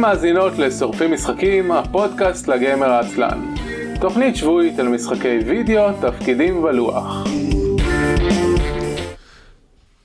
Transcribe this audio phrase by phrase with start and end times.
[0.00, 3.54] מאזינות לשורפים משחקים, הפודקאסט לגמר העצלן.
[4.00, 7.24] תוכנית שבועית על משחקי וידאו, תפקידים ולוח.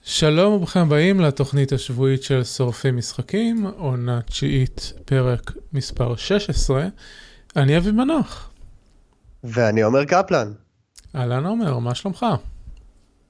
[0.03, 6.85] שלום וברוכים הבאים לתוכנית השבועית של שורפים משחקים, עונה תשיעית, פרק מספר 16.
[7.55, 8.49] אני אבי מנוח.
[9.43, 10.51] ואני עומר קפלן.
[11.15, 12.25] אהלן עומר, מה שלומך?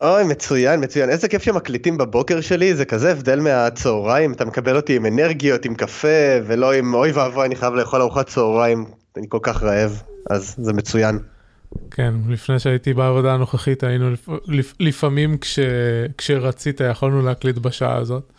[0.01, 1.09] אוי, מצוין, מצוין.
[1.09, 5.75] איזה כיף שמקליטים בבוקר שלי, זה כזה הבדל מהצהריים, אתה מקבל אותי עם אנרגיות, עם
[5.75, 6.07] קפה,
[6.47, 8.85] ולא עם אוי ואבוי, אני חייב לאכול ארוחת צהריים,
[9.17, 11.19] אני כל כך רעב, אז זה מצוין.
[11.91, 14.11] כן, לפני שהייתי בעבודה הנוכחית היינו
[14.47, 14.73] לפ...
[14.79, 15.59] לפעמים כש...
[16.17, 18.31] כשרצית יכולנו להקליט בשעה הזאת,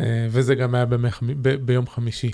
[0.00, 1.22] אה, וזה גם היה במח...
[1.42, 1.54] ב...
[1.54, 2.30] ביום חמישי.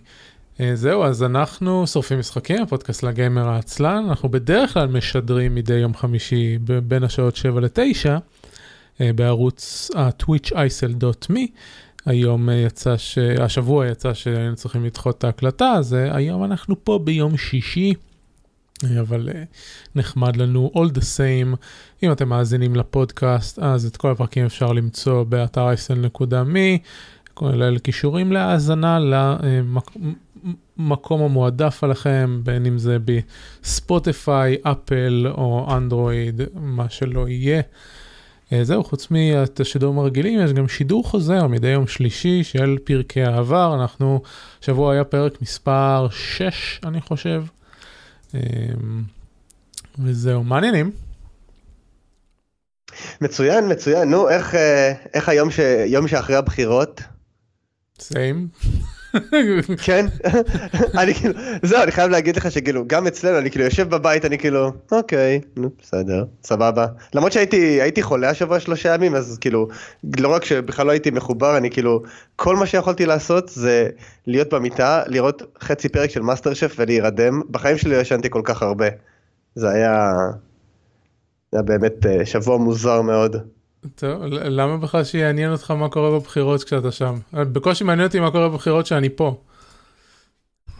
[0.60, 5.94] אה, זהו, אז אנחנו שורפים משחקים, הפודקאסט לגיימר העצלן, אנחנו בדרך כלל משדרים מדי יום
[5.94, 6.58] חמישי
[6.88, 8.06] בין השעות 7 ל-9
[9.00, 11.40] אה, בערוץ ה-twitch.isl.me.
[12.06, 13.18] היום יצא, ש...
[13.18, 17.94] השבוע יצא שהיינו צריכים לדחות את ההקלטה, אז היום אנחנו פה ביום שישי.
[19.00, 19.28] אבל
[19.94, 21.56] נחמד לנו all the same
[22.02, 26.78] אם אתם מאזינים לפודקאסט אז את כל הפרקים אפשר למצוא באתר isl.me
[27.34, 28.98] כולל קישורים להאזנה
[30.78, 37.62] למקום המועדף עליכם בין אם זה בספוטיפיי אפל או אנדרואיד מה שלא יהיה.
[38.62, 43.74] זהו חוץ מהשידורים השידורים הרגילים יש גם שידור חוזר מדי יום שלישי של פרקי העבר
[43.80, 44.22] אנחנו
[44.60, 47.44] שבוע היה פרק מספר 6 אני חושב.
[48.34, 48.40] אמ,
[49.98, 50.90] וזהו, מעניינים.
[53.20, 54.10] מצוין, מצוין.
[54.10, 55.58] נו, איך, אה, איך היום ש...
[55.86, 57.00] יום שאחרי הבחירות?
[58.00, 58.48] סיים.
[59.84, 60.06] כן,
[61.00, 64.38] אני כאילו, זהו, אני חייב להגיד לך שכאילו, גם אצלנו, אני כאילו יושב בבית, אני
[64.38, 66.86] כאילו, אוקיי, נו, בסדר, סבבה.
[67.14, 69.68] למרות שהייתי הייתי חולה השבוע שלושה ימים, אז כאילו,
[70.18, 72.02] לא רק שבכלל לא הייתי מחובר, אני כאילו,
[72.36, 73.88] כל מה שיכולתי לעשות זה
[74.26, 77.42] להיות במיטה, לראות חצי פרק של מאסטר שף ולהירדם.
[77.50, 78.86] בחיים שלי לא ישנתי כל כך הרבה.
[79.54, 80.12] זה היה,
[81.52, 83.36] זה היה באמת אה, שבוע מוזר מאוד.
[83.94, 87.14] טוב, למה בכלל שיעניין אותך מה קורה בבחירות כשאתה שם?
[87.32, 89.36] בקושי מעניין אותי מה קורה בבחירות שאני פה.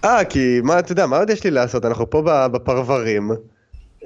[0.04, 1.84] אה, כי מה, אתה יודע, מה עוד יש לי לעשות?
[1.84, 3.31] אנחנו פה בפרברים.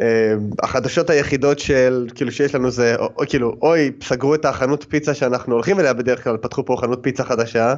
[0.01, 4.87] אה, החדשות היחידות של, כאילו, שיש לנו זה, או, או, כאילו, אוי, סגרו את החנות
[4.89, 7.75] פיצה שאנחנו הולכים אליה בדרך כלל, פתחו פה חנות פיצה חדשה,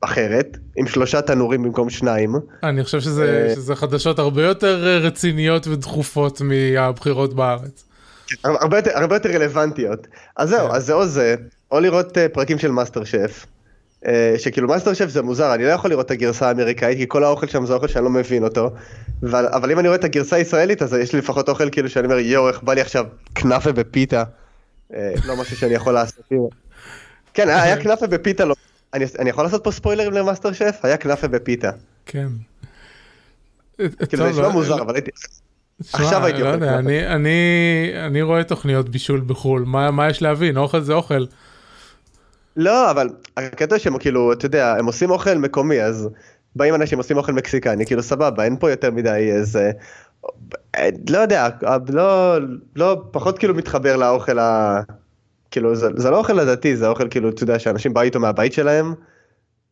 [0.00, 2.34] אחרת, עם שלושה תנורים במקום שניים.
[2.62, 7.84] אני חושב שזה, אה, שזה חדשות הרבה יותר רציניות ודחופות מהבחירות בארץ.
[8.44, 10.06] הרבה יותר, הרבה יותר רלוונטיות.
[10.36, 10.74] אז זהו, כן.
[10.74, 11.34] אז זה או זה,
[11.70, 13.46] או לראות uh, פרקים של מאסטר שף.
[14.04, 14.08] Uh,
[14.38, 17.46] שכאילו מאסטר שף זה מוזר, אני לא יכול לראות את הגרסה האמריקאית, כי כל האוכל
[17.46, 18.70] שם זה אוכל שאני לא מבין אותו.
[19.22, 22.06] אבל, אבל אם אני רואה את הגרסה הישראלית, אז יש לי לפחות אוכל כאילו שאני
[22.06, 24.24] אומר, יואו, איך בא לי עכשיו כנאפה בפיתה.
[24.90, 24.94] Uh,
[25.26, 26.24] לא משהו שאני יכול לעשות.
[27.34, 28.54] כן, היה כנאפה בפיתה, לא.
[28.94, 30.80] אני, אני יכול לעשות פה ספוילרים למאסטר שף?
[30.82, 31.70] היה כנאפה בפיתה.
[32.06, 32.28] כן.
[33.78, 35.10] כאילו זה נשמע לא, מוזר, אבל הייתי...
[35.92, 37.38] עכשיו הייתי לא יודע, אני, אני,
[38.06, 40.56] אני רואה תוכניות בישול בחו"ל, מה, מה יש להבין?
[40.56, 41.24] אוכל זה אוכל.
[42.56, 46.08] לא, אבל הקטע שהם כאילו, אתה יודע, הם עושים אוכל מקומי, אז
[46.56, 49.70] באים אנשים עושים אוכל מקסיקני, כאילו סבבה, אין פה יותר מדי איזה...
[51.10, 51.48] לא יודע,
[51.88, 52.38] לא,
[52.76, 54.80] לא, פחות כאילו מתחבר לאוכל ה...
[55.50, 58.52] כאילו, זה, זה לא אוכל עדתי, זה אוכל כאילו, אתה יודע, שאנשים באו איתו מהבית
[58.52, 58.94] שלהם,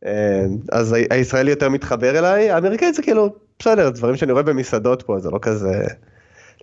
[0.05, 5.19] אה, אז הישראלי יותר מתחבר אליי, האמריקאי זה כאילו, בסדר, דברים שאני רואה במסעדות פה,
[5.19, 5.83] זה לא כזה,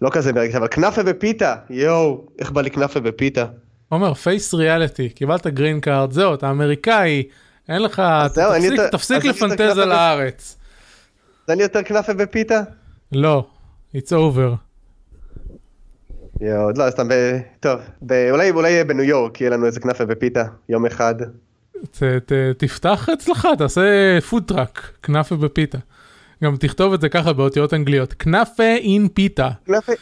[0.02, 3.46] לא כזה מרגש, אבל כנאפה בפיתה, יואו, איך בא לי כנאפה בפיתה.
[3.88, 7.22] עומר, face reality, קיבלת green card, זהו, אתה אמריקאי,
[7.68, 8.02] אין לך,
[8.34, 10.56] זהו, תפסיק, יותר, תפסיק לפנטז על הארץ.
[11.46, 12.60] אז אני יותר כנאפה בפיתה?
[13.12, 13.46] לא,
[13.96, 14.56] it's over.
[16.40, 17.38] יואו, לא, סתם, ב...
[17.60, 18.28] טוב, ב...
[18.30, 21.14] אולי, אולי יהיה בניו יורק, יהיה לנו איזה כנאפה בפיתה, יום אחד.
[21.90, 25.78] ת, ת, תפתח אצלך, תעשה food truck, כנאפה בפיתה.
[26.44, 29.50] גם תכתוב את זה ככה באותיות אנגליות, כנאפה in פיתה.
[29.66, 29.92] כנאפה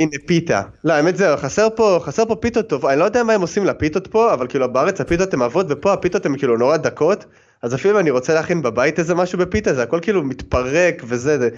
[0.00, 0.62] in a פיתה.
[0.84, 3.64] לא, האמת זהו, חסר פה, חסר פה פיתות טוב, אני לא יודע מה הם עושים
[3.64, 7.24] לפיתות פה, אבל כאילו בארץ הפיתות הן עבות, ופה הפיתות הן כאילו נורא דקות,
[7.62, 11.48] אז אפילו אני רוצה להכין בבית איזה משהו בפיתה, זה הכל כאילו מתפרק וזה, זה...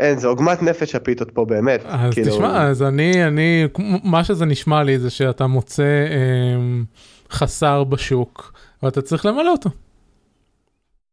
[0.00, 1.80] אין, זה עוגמת נפש הפיתות פה באמת.
[1.84, 2.30] אז כאילו...
[2.30, 3.66] תשמע, אז אני, אני,
[4.04, 6.60] מה שזה נשמע לי זה שאתה מוצא אה,
[7.30, 8.52] חסר בשוק,
[8.82, 9.70] ואתה צריך למלא אותו.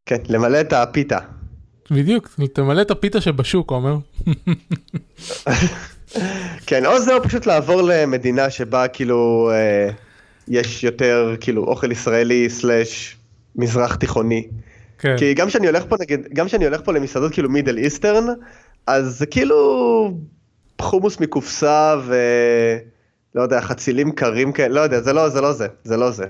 [0.05, 1.17] כן, למלא את הפיתה.
[1.91, 3.97] בדיוק, תמלא את הפיתה שבשוק, עומר.
[6.67, 9.89] כן, או זה או פשוט לעבור למדינה שבה כאילו אה,
[10.47, 13.17] יש יותר כאילו אוכל ישראלי סלאש
[13.55, 14.47] מזרח תיכוני.
[14.99, 15.15] כן.
[15.17, 18.25] כי גם כשאני הולך פה נגיד, גם כשאני הולך פה למסעדות כאילו מידל איסטרן,
[18.87, 20.13] אז זה כאילו
[20.81, 22.15] חומוס מקופסה ו...
[23.35, 26.25] לא יודע, חצילים קרים כאלה, לא יודע, זה לא זה, לא זה, זה לא זה.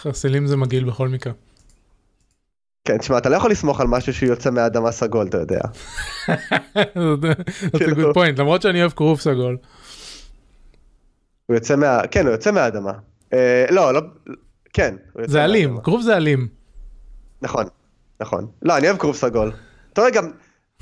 [0.00, 1.32] חצילים זה מגעיל בכל מקרה.
[2.84, 5.60] כן, תשמע, אתה לא יכול לסמוך על משהו שיוצא מהאדמה סגול, אתה יודע.
[6.26, 9.56] That's a good point, למרות שאני אוהב כרוב סגול.
[11.46, 12.00] הוא יוצא מה...
[12.10, 12.92] כן, הוא יוצא מהאדמה.
[13.32, 14.00] אה, לא, לא...
[14.72, 14.94] כן.
[15.18, 15.80] יוצא זה אלים.
[15.82, 16.48] כרוב זה אלים.
[17.42, 17.64] נכון,
[18.20, 18.46] נכון.
[18.62, 19.52] לא, אני אוהב כרוב סגול.
[19.92, 20.30] אתה רואה גם...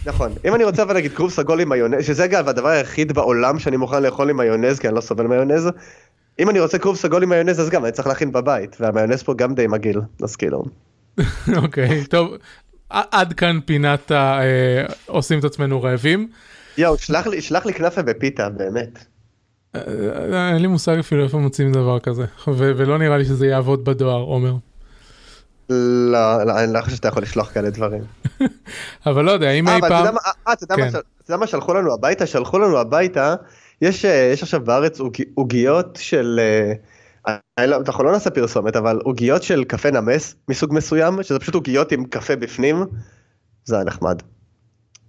[0.06, 3.58] נכון, אם אני רוצה אבל להגיד כרוב סגול עם מיונז, שזה אגב הדבר היחיד בעולם
[3.58, 5.69] שאני מוכן לאכול עם מיונז, כי אני לא סובל מיונז,
[6.38, 9.35] אם אני רוצה כרוב סגול עם מיונז, אז גם אני צריך להכין בבית, והמיונז פה
[9.35, 10.64] גם די מגעיל, אז כאילו.
[11.56, 12.34] אוקיי, טוב,
[12.90, 16.28] עד כאן פינת ה- אה, עושים את עצמנו רעבים.
[16.78, 19.04] יואו, שלח לי, שלח לי כנאפה בפיתה, באמת.
[19.74, 19.80] אה,
[20.32, 24.20] אה, אין לי מושג אפילו איפה מוצאים דבר כזה, ולא נראה לי שזה יעבוד בדואר,
[24.20, 24.54] עומר.
[26.12, 28.02] לא, לא, אני לא חושב שאתה יכול לשלוח כאלה דברים.
[29.06, 30.06] אבל לא יודע, אם אי פעם...
[30.46, 30.88] אה, אתה יודע מה כן.
[30.88, 30.98] אתה
[31.32, 32.26] יודע מה שלחו לנו הביתה?
[32.26, 33.34] שלחו לנו הביתה,
[33.82, 36.40] יש יש עכשיו בארץ עוג- עוגיות של,
[37.59, 42.05] אנחנו לא נעשה פרסומת, אבל עוגיות של קפה נמס מסוג מסוים, שזה פשוט עוגיות עם
[42.05, 42.85] קפה בפנים,
[43.65, 44.23] זה היה נחמד.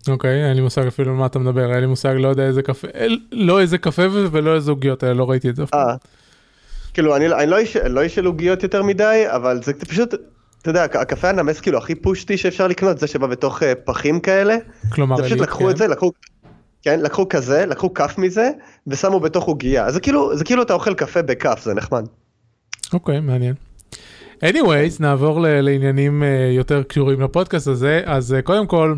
[0.07, 2.61] אוקיי, אין לי מושג אפילו על מה אתה מדבר, אין לי מושג, לא יודע איזה
[2.61, 4.01] קפה, אל- לא איזה קפה
[4.31, 5.87] ולא איזה עוגיות האלה, לא ראיתי את זה אף פעם.
[5.89, 5.95] אה,
[6.93, 10.13] כאילו אני לא- אני לא איש- לא של עוגיות יותר מדי, אבל זה פשוט,
[10.61, 14.55] אתה יודע, הקפה הנמס כאילו הכי פושטי שאפשר לקנות, זה שבא בתוך אה, פחים כאלה,
[14.91, 15.69] כלומר, זה פשוט לקחו כן.
[15.69, 16.11] את זה, לקחו,
[16.81, 18.49] כן, לקחו כזה, לקחו כף מזה,
[18.87, 19.91] ושמו בתוך עוגייה.
[19.91, 22.05] זה כאילו, זה כאילו אתה אוכל קפה בכף, זה נחמד.
[22.93, 23.53] אוקיי, מעניין.
[24.45, 28.97] anyways, נעבור ל- לעניינים אה, יותר קשורים לפודקאסט הזה, אז אה, קודם כל, אני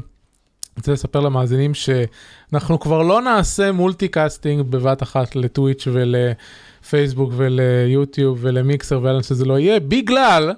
[0.77, 9.23] רוצה לספר למאזינים שאנחנו כבר לא נעשה multicasting בבת אחת לטוויץ' ולפייסבוק וליוטיוב ולמיקסר ולאן
[9.23, 10.53] שזה לא יהיה, בגלל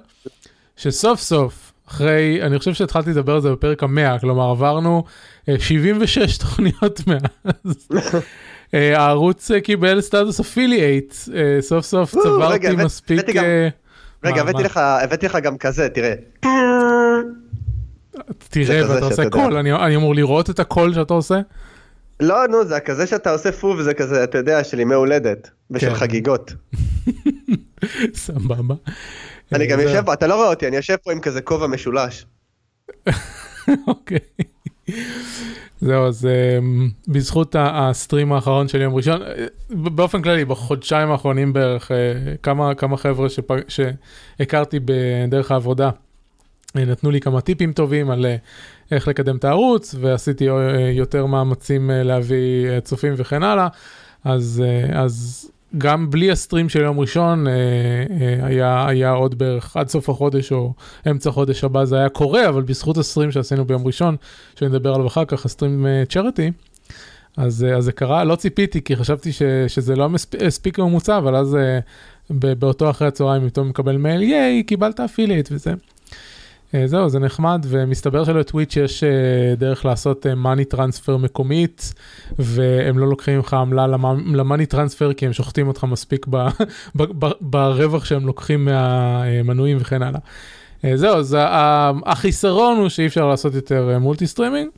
[0.76, 5.04] שסוף סוף, אחרי, אני חושב שהתחלתי לדבר על זה בפרק המאה, כלומר עברנו
[5.48, 7.88] אה, 76 תוכניות מאז.
[8.74, 11.14] אה, הערוץ אה, קיבל סטטוס affiliate,
[11.60, 13.36] סוף סוף צברתי מספיק...
[13.36, 13.68] אה,
[14.24, 14.62] רגע, הבאתי?
[14.62, 16.14] לך, הבאתי לך גם כזה, תראה.
[18.48, 19.30] תראה, ואתה עושה.
[19.30, 21.40] קול, אני אני אמור לראות את הקול שאתה עושה?
[22.20, 25.50] לא, נו, זה כזה שאתה עושה פו וזה כזה, אתה יודע, של ימי הולדת.
[25.70, 25.94] ושל כן.
[25.94, 26.52] חגיגות.
[28.14, 28.74] סבבה.
[29.52, 31.40] אני אה, גם זה- יושב פה, אתה לא רואה אותי, אני יושב פה עם כזה
[31.40, 32.26] כובע משולש.
[33.88, 34.18] אוקיי.
[35.80, 36.26] זהו, אז
[36.58, 41.96] אמ, בזכות הסטרים האחרון של יום ראשון, אה, באופן כללי, בחודשיים האחרונים בערך, אה,
[42.42, 45.90] כמה, כמה חבר'ה שפג, שהכרתי בדרך העבודה,
[46.76, 48.36] אה, נתנו לי כמה טיפים טובים על אה,
[48.90, 50.54] איך לקדם את הערוץ, ועשיתי אה,
[50.92, 53.68] יותר מאמצים אה, להביא אה, צופים וכן הלאה,
[54.24, 55.46] אז, אה, אז
[55.78, 60.52] גם בלי הסטרים של יום ראשון, אה, אה, היה, היה עוד בערך עד סוף החודש
[60.52, 60.72] או
[61.10, 64.16] אמצע חודש הבא זה היה קורה, אבל בזכות הסטרים שעשינו ביום ראשון,
[64.58, 66.52] שנדבר עליו אחר כך, הסטרים צ'ריטי,
[67.36, 71.18] אז, אה, אז זה קרה, לא ציפיתי, כי חשבתי ש, שזה לא מספ- הספיק ממוצע,
[71.18, 71.56] אבל אז
[72.30, 75.74] באותו אחרי הצהריים פתאום מקבל מייל, ייי, קיבלת affiliate וזה.
[76.76, 81.94] אה, זהו, זה נחמד, ומסתבר של Twitch יש אה, דרך לעשות money transfer מקומית,
[82.38, 83.86] והם לא לוקחים לך עמלה
[84.34, 86.26] ל money transfer, כי הם שוחטים אותך מספיק
[87.40, 90.20] ברווח שהם לוקחים מהמנויים וכן הלאה.
[90.84, 91.36] אה, זהו, אז
[92.06, 94.70] החיסרון הוא שאי אפשר לעשות יותר אה, multi streaming.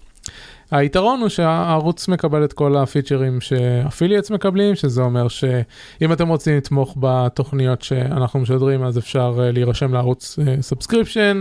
[0.71, 6.57] היתרון הוא שהערוץ מקבל את כל הפיצ'רים ש affiliates מקבלים, שזה אומר שאם אתם רוצים
[6.57, 11.41] לתמוך בתוכניות שאנחנו משדרים, אז אפשר אה, להירשם לערוץ subscription,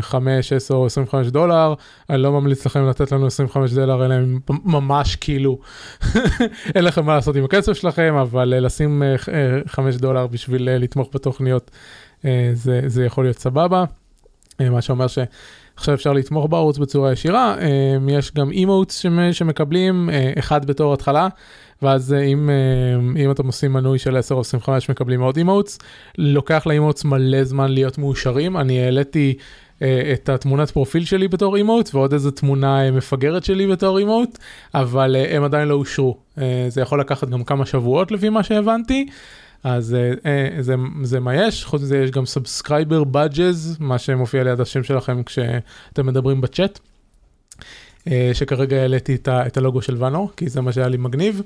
[0.00, 1.74] 5, 10 או 25 דולר.
[2.10, 5.58] אני לא ממליץ לכם לתת לנו 25 דולר, אלא אם ממש כאילו
[6.74, 9.02] אין לכם מה לעשות עם הכסף שלכם, אבל אה, לשים
[9.66, 11.70] 5 דולר בשביל אה, לתמוך בתוכניות,
[12.24, 13.84] אה, זה, זה יכול להיות סבבה.
[14.60, 15.18] אה, מה שאומר ש...
[15.76, 21.28] עכשיו אפשר לתמוך בערוץ בצורה ישירה, אה, יש גם אימוטס שמקבלים, אה, אחד בתור התחלה,
[21.82, 25.78] ואז אה, אם, אה, אם אתם עושים מנוי של 10 או 25 מקבלים עוד אימוטס,
[26.18, 29.34] לוקח לאימוטס מלא זמן להיות מאושרים, אני העליתי
[29.82, 34.38] אה, את התמונת פרופיל שלי בתור אימוט ועוד איזה תמונה מפגרת שלי בתור אימוט,
[34.74, 36.16] אבל הם עדיין לא אושרו,
[36.68, 39.06] זה יכול לקחת גם כמה שבועות לפי מה שהבנתי.
[39.66, 44.44] אז אה, אה, זה, זה מה יש, חוץ מזה יש גם subscriber badges, מה שמופיע
[44.44, 46.78] ליד השם שלכם כשאתם מדברים בצ'אט,
[48.10, 51.42] אה, שכרגע העליתי את, את הלוגו של ואנור, כי זה מה שהיה לי מגניב,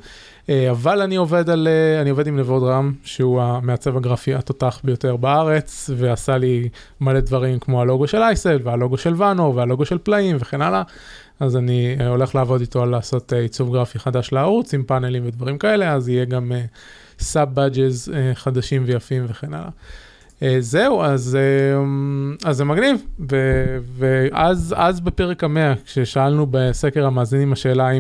[0.49, 4.81] אה, אבל אני עובד על, אה, אני עובד עם נבוד רם, שהוא המעצב הגרפי התותח
[4.85, 6.69] ביותר בארץ, ועשה לי
[7.01, 10.83] מלא דברים כמו הלוגו של אייסל, והלוגו של ואנור, והלוגו של פלאים וכן הלאה.
[11.41, 15.93] אז אני הולך לעבוד איתו על לעשות עיצוב גרפי חדש לערוץ עם פאנלים ודברים כאלה,
[15.93, 16.53] אז יהיה גם
[17.21, 19.69] סאב בדג'ז uh, חדשים ויפים וכן הלאה.
[20.41, 22.97] Uh, זהו, אז, uh, אז זה מגניב,
[23.31, 23.37] ו,
[23.99, 27.95] ואז אז בפרק המאה, כששאלנו בסקר המאזינים השאלה uh,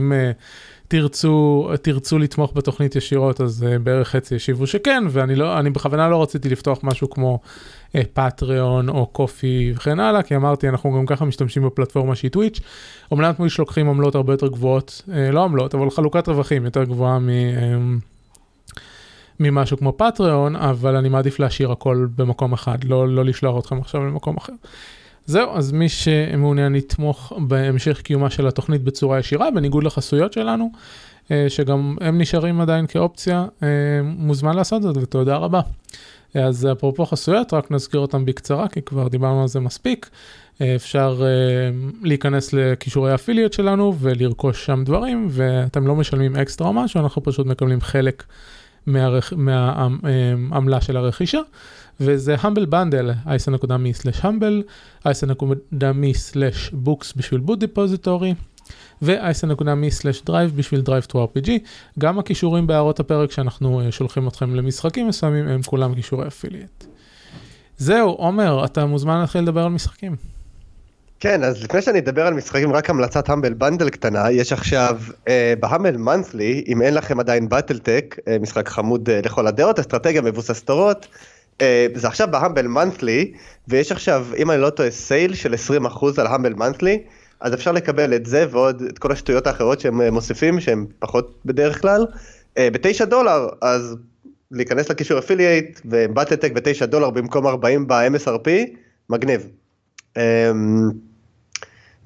[0.89, 6.49] תרצו, תרצו לתמוך בתוכנית ישירות, אז בערך חצי ישיבו שכן, ואני לא, בכוונה לא רציתי
[6.49, 7.41] לפתוח משהו כמו
[8.12, 12.61] פטריון uh, או קופי וכן הלאה, כי אמרתי, אנחנו גם ככה משתמשים בפלטפורמה שהיא טוויץ'.
[13.11, 17.19] אומנם טוויץ' לוקחים עמלות הרבה יותר גבוהות, uh, לא עמלות, אבל חלוקת רווחים יותר גבוהה
[17.19, 17.29] מ...
[17.29, 18.10] Um,
[19.40, 24.04] ממשהו כמו פטריון, אבל אני מעדיף להשאיר הכל במקום אחד, לא, לא לשלוח אתכם עכשיו
[24.04, 24.52] למקום אחר.
[25.26, 30.70] זהו, אז מי שמעוניין לתמוך בהמשך קיומה של התוכנית בצורה ישירה, בניגוד לחסויות שלנו,
[31.30, 33.68] אה, שגם הם נשארים עדיין כאופציה, אה,
[34.04, 35.61] מוזמן לעשות זאת ותודה רבה.
[36.35, 40.11] אז אפרופו חסויות, רק נזכיר אותם בקצרה, כי כבר דיברנו על זה מספיק.
[40.61, 41.23] אה, אפשר
[42.02, 47.47] להיכנס לכישורי האפיליות שלנו ולרכוש שם דברים, ואתם לא משלמים אקסטרה או משהו, אנחנו פשוט
[47.47, 48.25] מקבלים חלק
[48.87, 51.40] מהעמלה של הרכישה.
[52.00, 54.62] וזה Humble Bundle, eisen.me/humble,
[55.07, 58.35] eisen.me/books בשביל Book Depository,
[59.02, 61.50] ו eisen.me/drive בשביל DriveThruRPG.
[61.99, 66.85] גם הקישורים בהערות הפרק שאנחנו אה, שולחים אתכם למשחקים מסוימים הם כולם קישורי affiliate.
[67.78, 70.16] זהו, עומר, אתה מוזמן להתחיל לדבר על משחקים.
[71.21, 75.55] כן, אז לפני שאני אדבר על משחקים, רק המלצת Humble Bundle קטנה, יש עכשיו אה,
[75.61, 80.62] בהמבל מנת'לי, אם אין לכם עדיין באטלטק, אה, משחק חמוד אה, לכל הדעות, אסטרטגיה מבוסס
[80.62, 81.07] תורות,
[81.61, 83.33] אה, זה עכשיו בהמבל מנת'לי,
[83.69, 87.03] ויש עכשיו, אם אני לא טועה, סייל של 20% על המבל מנת'לי,
[87.41, 91.41] אז אפשר לקבל את זה ועוד את כל השטויות האחרות שהם אה, מוסיפים, שהם פחות
[91.45, 92.07] בדרך כלל,
[92.59, 93.97] אה, בתשע דולר, אז
[94.50, 98.49] להיכנס לקישור אפילייט ובטלטק בתשע דולר במקום 40 ב-MSRP,
[99.11, 99.47] מגניב.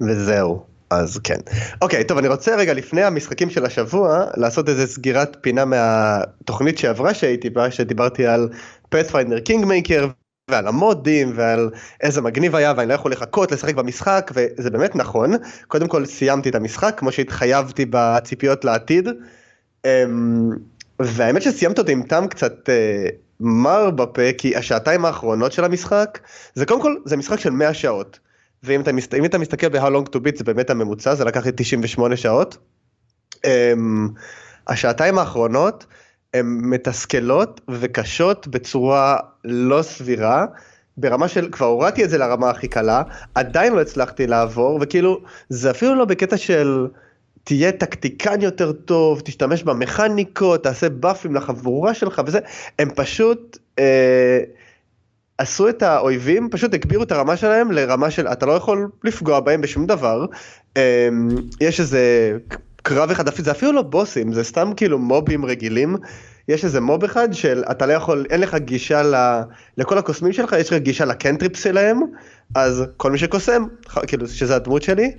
[0.01, 0.63] וזהו.
[0.89, 1.37] אז כן.
[1.81, 7.13] אוקיי, טוב, אני רוצה רגע לפני המשחקים של השבוע, לעשות איזה סגירת פינה מהתוכנית שעברה
[7.13, 8.49] שהייתי בה, שדיברתי על
[8.89, 10.07] Pathfinder Kingmaker,
[10.51, 11.69] ועל המודים, ועל
[12.01, 15.33] איזה מגניב היה, ואני לא יכול לחכות לשחק במשחק, וזה באמת נכון.
[15.67, 19.09] קודם כל סיימתי את המשחק, כמו שהתחייבתי בציפיות לעתיד.
[19.85, 20.49] אמ,
[20.99, 23.07] והאמת שסיים אותי עם טעם קצת אה,
[23.39, 26.19] מר בפה, כי השעתיים האחרונות של המשחק,
[26.53, 28.19] זה קודם כל, זה משחק של 100 שעות.
[28.65, 29.13] ואם אתה, מסת...
[29.25, 32.57] אתה מסתכל ב-How long to beat זה באמת הממוצע, זה לקח לי 98 שעות.
[33.35, 33.39] Um,
[34.67, 35.85] השעתיים האחרונות
[36.33, 40.45] הן מתסכלות וקשות בצורה לא סבירה.
[40.97, 43.03] ברמה של כבר הורדתי את זה לרמה הכי קלה
[43.35, 46.87] עדיין לא הצלחתי לעבור וכאילו זה אפילו לא בקטע של
[47.43, 52.39] תהיה טקטיקן יותר טוב תשתמש במכניקות תעשה באפים לחבורה שלך וזה
[52.79, 54.39] הם פשוט אה,
[55.37, 59.61] עשו את האויבים, פשוט הגבירו את הרמה שלהם לרמה של אתה לא יכול לפגוע בהם
[59.61, 60.25] בשום דבר.
[60.77, 60.81] אמ,
[61.61, 62.33] יש איזה
[62.83, 65.95] קרב אחד, זה אפילו לא בוסים, זה סתם כאילו מובים רגילים.
[66.47, 69.41] יש איזה מוב אחד של אתה לא יכול, אין לך גישה ל,
[69.77, 71.99] לכל הקוסמים שלך, יש לך גישה לקנטריפ שלהם,
[72.55, 73.63] אז כל מי שקוסם,
[74.07, 75.11] כאילו שזה הדמות שלי,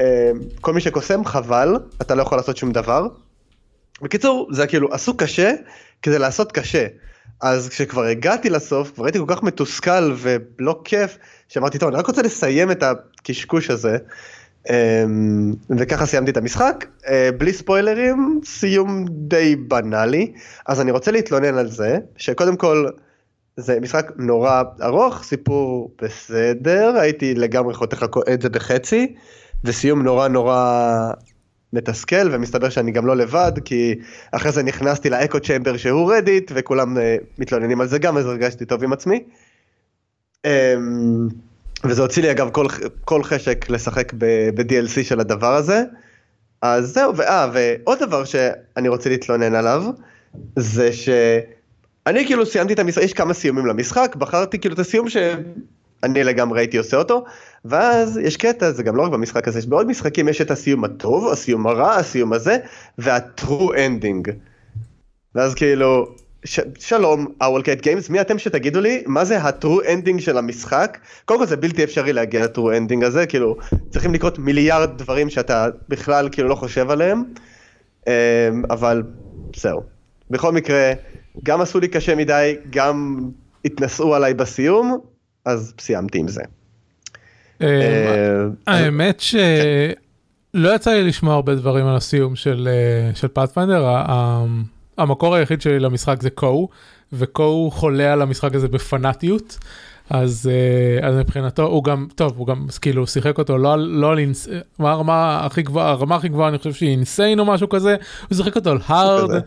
[0.00, 0.04] אמ,
[0.60, 3.06] כל מי שקוסם חבל, אתה לא יכול לעשות שום דבר.
[4.02, 5.52] בקיצור, זה כאילו עשו קשה
[6.02, 6.86] כדי לעשות קשה.
[7.40, 11.18] אז כשכבר הגעתי לסוף, כבר הייתי כל כך מתוסכל ולא כיף,
[11.48, 13.98] שאמרתי, טוב, אני רק רוצה לסיים את הקשקוש הזה.
[14.70, 20.32] אמ, וככה סיימתי את המשחק, אה, בלי ספוילרים, סיום די בנאלי,
[20.66, 22.86] אז אני רוצה להתלונן על זה, שקודם כל,
[23.56, 29.14] זה משחק נורא ארוך, סיפור בסדר, הייתי לגמרי חותך את זה בחצי,
[29.64, 31.10] וסיום נורא נורא
[31.76, 33.94] מתסכל ומסתבר שאני גם לא לבד כי
[34.32, 37.00] אחרי זה נכנסתי לאקו צ'מבר שהוא רדיט וכולם uh,
[37.38, 39.24] מתלוננים על זה גם אז הרגשתי טוב עם עצמי.
[40.46, 40.50] Um,
[41.84, 42.66] וזה הוציא לי אגב כל,
[43.04, 45.82] כל חשק לשחק ב-DLC של הדבר הזה.
[46.62, 49.84] אז זהו, ואה, ועוד דבר שאני רוצה להתלונן עליו,
[50.56, 55.16] זה שאני כאילו סיימתי את המשחק, יש כמה סיומים למשחק, בחרתי כאילו את הסיום ש...
[56.02, 57.24] אני לגמרי הייתי עושה אותו,
[57.64, 60.84] ואז יש קטע, זה גם לא רק במשחק הזה, יש בעוד משחקים יש את הסיום
[60.84, 62.58] הטוב, הסיום הרע, הסיום הזה,
[62.98, 64.30] וה-true ending.
[65.34, 66.06] ואז כאילו,
[66.44, 70.98] ש- שלום, Owlcat Games, מי אתם שתגידו לי מה זה ה-true ending של המשחק?
[71.24, 73.56] קודם כל זה בלתי אפשרי להגיע ל-true ending הזה, כאילו,
[73.90, 77.24] צריכים לקרות מיליארד דברים שאתה בכלל כאילו לא חושב עליהם,
[78.06, 78.12] אמ,
[78.70, 79.02] אבל
[79.56, 79.82] זהו.
[80.30, 80.92] בכל מקרה,
[81.44, 83.20] גם עשו לי קשה מדי, גם
[83.64, 84.98] התנסו עליי בסיום,
[85.46, 86.42] אז סיימתי עם זה.
[87.62, 92.68] אה, אה, האמת שלא יצא לי לשמוע הרבה דברים על הסיום של
[93.32, 94.44] פאת'פיינדר, אה,
[94.98, 96.68] המקור היחיד שלי למשחק זה קו,
[97.12, 99.58] וקו חולה על המשחק הזה בפנאטיות.
[100.10, 100.50] אז,
[101.02, 104.18] אז מבחינתו הוא גם טוב הוא גם כאילו שיחק אותו לא לא על
[104.78, 107.96] מה הרמה הכי גבוהה הרמה הכי גבוהה אני חושב שהיא אינסיין או משהו כזה.
[108.28, 109.42] הוא שיחק אותו על הארד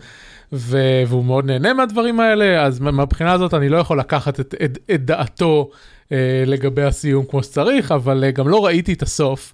[0.52, 5.06] והוא מאוד נהנה מהדברים האלה, אז מהבחינה הזאת אני לא יכול לקחת את, את, את
[5.06, 5.70] דעתו
[6.12, 9.54] אה, לגבי הסיום כמו שצריך, אבל אה, גם לא ראיתי את הסוף.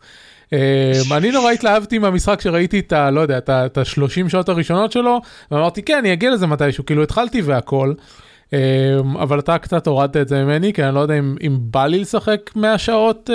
[1.12, 3.12] אני נורא התלהבתי מהמשחק שראיתי את ה...
[3.12, 5.22] לא יודע, את ה-30 שעות הראשונות שלו,
[5.52, 7.94] ואמרתי כן, אני אגיע לזה מתישהו, כאילו התחלתי והכל.
[9.20, 12.00] אבל אתה קצת הורדת את זה ממני, כי אני לא יודע אם, אם בא לי
[12.00, 13.30] לשחק 100 שעות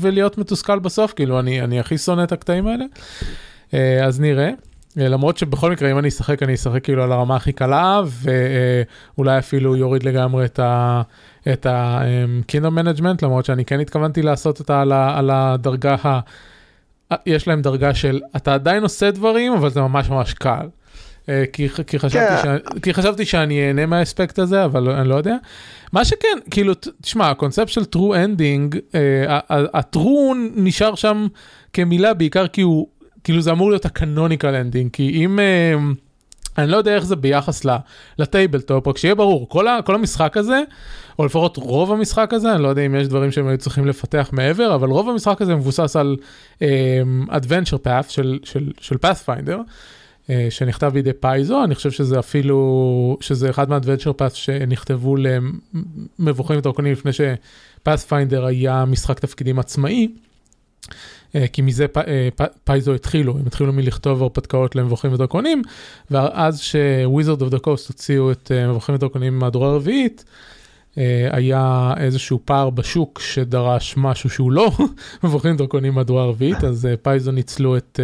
[0.00, 2.84] ולהיות מתוסכל בסוף, כאילו אני, אני הכי שונא את הקטעים האלה.
[4.06, 4.50] אז נראה.
[4.96, 8.00] למרות שבכל מקרה אם אני אשחק אני אשחק כאילו על הרמה הכי קלה
[9.16, 11.02] ואולי אפילו יוריד לגמרי את ה...
[11.52, 16.20] את ה-Kingdom Management למרות שאני כן התכוונתי לעשות אותה על, על הדרגה ה...
[17.26, 20.66] יש להם דרגה של אתה עדיין עושה דברים אבל זה ממש ממש קל.
[21.52, 22.42] כי, כי, חשבתי כן.
[22.42, 25.36] שאני, כי חשבתי שאני אהנה מהאספקט הזה אבל אני לא יודע.
[25.92, 26.72] מה שכן כאילו
[27.02, 28.76] תשמע הקונספט של true ending
[29.48, 31.26] ה-true נשאר שם
[31.72, 32.86] כמילה בעיקר כי הוא
[33.26, 35.38] כאילו זה אמור להיות ה canonical ending, כי אם...
[35.38, 35.96] uh,
[36.58, 37.66] אני לא יודע איך זה ביחס
[38.18, 40.62] ל tabletop, רק שיהיה ברור, כל, ה, כל המשחק הזה,
[41.18, 44.30] או לפחות רוב המשחק הזה, אני לא יודע אם יש דברים שהם היו צריכים לפתח
[44.32, 46.16] מעבר, אבל רוב המשחק הזה מבוסס על
[46.54, 46.62] um,
[47.28, 49.58] Adventure Path של, של, של Pathfinder,
[50.26, 55.16] uh, שנכתב בידי Paizo, אני חושב שזה אפילו, שזה אחד מה-Adventure Path שנכתבו
[56.18, 60.08] למבוכים ודרקונים לפני ש-Pathfinder היה משחק תפקידים עצמאי.
[61.36, 62.28] אה, כי מזה אה,
[62.64, 65.62] Paizo התחילו, הם התחילו מלכתוב הרפתקאות למבוכים ודרקונים,
[66.10, 70.24] ואז ש Wizards of the Coast הוציאו את אה, מבוכים ודרקונים מהדורה הרביעית,
[71.30, 74.70] היה איזשהו פער בשוק שדרש משהו שהוא לא
[75.24, 78.00] מבוכים ודרקונים מהדורה הרביעית, אז Paizo ניצלו את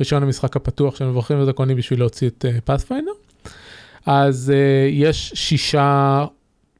[0.00, 3.10] רישיון המשחק הפתוח של מבוכים ודרקונים בשביל להוציא את Pathfinder.
[4.06, 4.52] אז
[4.90, 6.24] יש שישה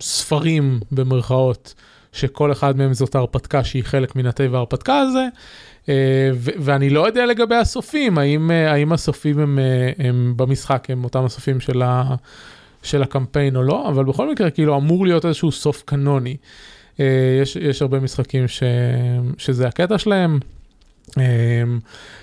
[0.01, 1.75] ספרים במרכאות.
[2.13, 5.27] שכל אחד מהם זאת הרפתקה שהיא חלק מן הטבע ההרפתקה הזה,
[6.37, 11.25] ואני לא יודע לגבי הסופים, האם, אה, האם הסופים הם, אה, הם במשחק, הם אותם
[11.25, 12.15] הסופים של, ה,
[12.83, 16.37] של הקמפיין או לא, אבל בכל מקרה, כאילו אמור להיות איזשהו סוף קנוני.
[17.43, 18.63] יש, יש הרבה משחקים ש,
[19.39, 20.39] שזה הקטע שלהם,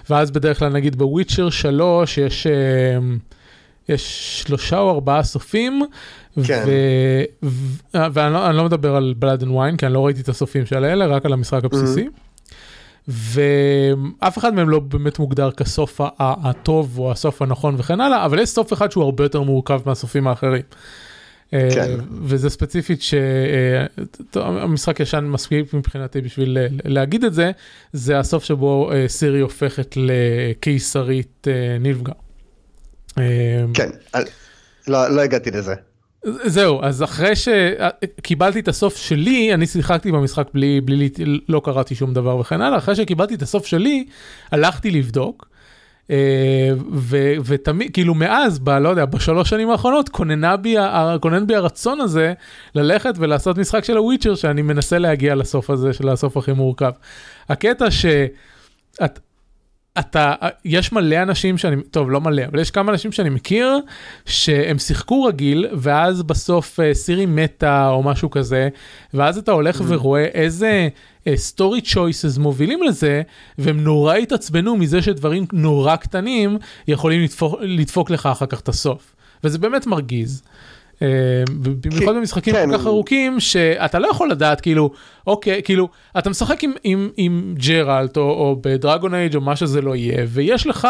[0.10, 2.48] ואז בדרך כלל נגיד ב Witcher 3 יש...
[3.90, 5.82] יש שלושה או ארבעה סופים,
[6.44, 6.64] כן.
[6.68, 7.54] ו...
[7.94, 10.84] ואני לא, לא מדבר על Blood and Wine, כי אני לא ראיתי את הסופים של
[10.84, 12.08] האלה, רק על המשחק הבסיסי.
[12.08, 12.25] Mm-hmm.
[13.08, 18.50] ואף אחד מהם לא באמת מוגדר כסוף הטוב או הסוף הנכון וכן הלאה, אבל יש
[18.50, 20.62] סוף אחד שהוא הרבה יותר מורכב מהסופים האחרים.
[21.54, 21.92] אה, כן.
[22.22, 27.52] וזה ספציפית שהמשחק אה, ישן מספיק מבחינתי בשביל להגיד את זה,
[27.94, 31.48] זה הסוף שבו אה, סירי הופכת לקיסרית
[31.80, 32.14] נפגע.
[33.74, 33.90] כן,
[34.88, 35.76] לא, לא הגעתי לזה.
[36.26, 41.10] זהו, אז אחרי שקיבלתי את הסוף שלי, אני שיחקתי במשחק בלי, בלי,
[41.50, 44.06] לא קראתי שום דבר וכן הלאה, אחרי שקיבלתי את הסוף שלי,
[44.52, 45.48] הלכתי לבדוק,
[46.10, 46.70] אה,
[47.46, 50.76] ותמיד, כאילו מאז, ב, לא יודע, בשלוש שנים האחרונות, כוננה בי,
[51.22, 52.34] כונן בי הרצון הזה
[52.76, 56.92] ללכת ולעשות משחק של הוויצ'ר, שאני מנסה להגיע לסוף הזה, של הסוף הכי מורכב.
[57.50, 58.06] הקטע ש...
[59.04, 59.20] את,
[60.00, 60.34] אתה,
[60.66, 63.78] יש מלא אנשים שאני, טוב לא מלא, אבל יש כמה אנשים שאני מכיר
[64.26, 68.70] שהם שיחקו רגיל ואז בסוף uh, סירי מתה או משהו כזה,
[69.14, 69.84] ואז אתה הולך mm.
[69.88, 70.90] ורואה איזה
[71.36, 73.22] סטורי uh, צ'ויסס מובילים לזה,
[73.58, 79.16] והם נורא התעצבנו מזה שדברים נורא קטנים יכולים לדפוק, לדפוק לך אחר כך את הסוף,
[79.44, 80.44] וזה באמת מרגיז.
[81.02, 81.08] אה,
[81.62, 82.72] במיוחד במשחקים כן.
[82.72, 84.92] כל כך ארוכים שאתה לא יכול לדעת כאילו
[85.28, 89.82] אוקיי כאילו אתה משחק עם, עם, עם ג'רלט או, או בדרגון אייג' או מה שזה
[89.82, 90.88] לא יהיה ויש לך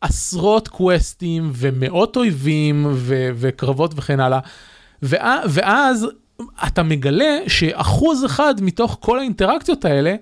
[0.00, 4.38] עשרות קווסטים ומאות אויבים ו, וקרבות וכן הלאה
[5.02, 6.06] ואז, ואז
[6.66, 10.14] אתה מגלה שאחוז אחד מתוך כל האינטראקציות האלה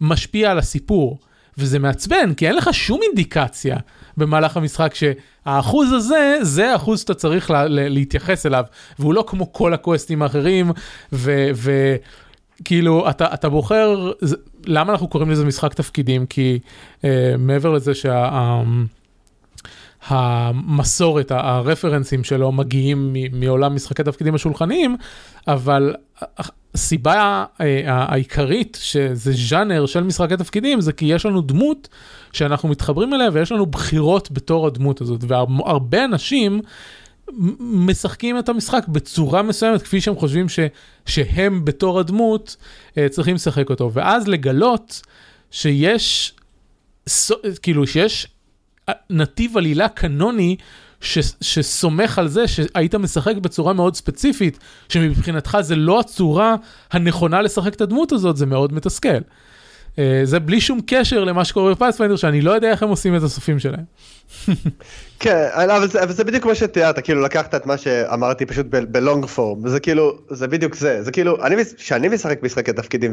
[0.00, 1.18] משפיע על הסיפור
[1.58, 3.76] וזה מעצבן כי אין לך שום אינדיקציה
[4.18, 8.64] במהלך המשחק שהאחוז הזה, זה האחוז שאתה צריך לה, לה, להתייחס אליו,
[8.98, 10.72] והוא לא כמו כל הקווסטים האחרים,
[12.62, 14.12] וכאילו אתה, אתה בוחר,
[14.66, 16.26] למה אנחנו קוראים לזה משחק תפקידים?
[16.26, 16.58] כי
[17.04, 18.60] אה, מעבר לזה שה...
[20.06, 24.96] המסורת, הרפרנסים שלו מגיעים מעולם משחקי תפקידים השולחניים,
[25.48, 25.94] אבל
[26.74, 31.88] הסיבה אה, העיקרית שזה ז'אנר של משחקי תפקידים זה כי יש לנו דמות
[32.32, 35.24] שאנחנו מתחברים אליה ויש לנו בחירות בתור הדמות הזאת.
[35.28, 36.60] והרבה אנשים
[37.60, 40.58] משחקים את המשחק בצורה מסוימת כפי שהם חושבים ש,
[41.06, 42.56] שהם בתור הדמות
[42.98, 43.90] אה, צריכים לשחק אותו.
[43.92, 45.02] ואז לגלות
[45.50, 46.34] שיש
[47.62, 48.26] כאילו שיש
[49.10, 50.56] נתיב עלילה קנוני
[51.00, 54.58] ש, שסומך על זה שהיית משחק בצורה מאוד ספציפית,
[54.88, 56.56] שמבחינתך זה לא הצורה
[56.92, 59.18] הנכונה לשחק את הדמות הזאת, זה מאוד מתסכל.
[59.18, 63.22] Uh, זה בלי שום קשר למה שקורה בפאספיינדר, שאני לא יודע איך הם עושים את
[63.22, 63.84] הסופים שלהם.
[65.20, 68.81] כן, אבל זה, אבל זה בדיוק כמו שתיארת, כאילו לקחת את מה שאמרתי פשוט ב
[68.81, 73.12] long form, זה כאילו, זה בדיוק זה, זה כאילו, אני, כשאני משחק משחקי תפקידים,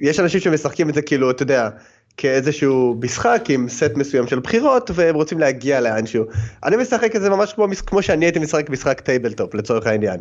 [0.00, 1.68] ויש אנשים שמשחקים את זה כאילו, אתה יודע,
[2.16, 6.24] כאיזשהו משחק עם סט מסוים של בחירות והם רוצים להגיע לאנשהו.
[6.64, 10.20] אני משחק את זה ממש כמו, כמו שאני הייתי משחק משחק tabletop לצורך העניין.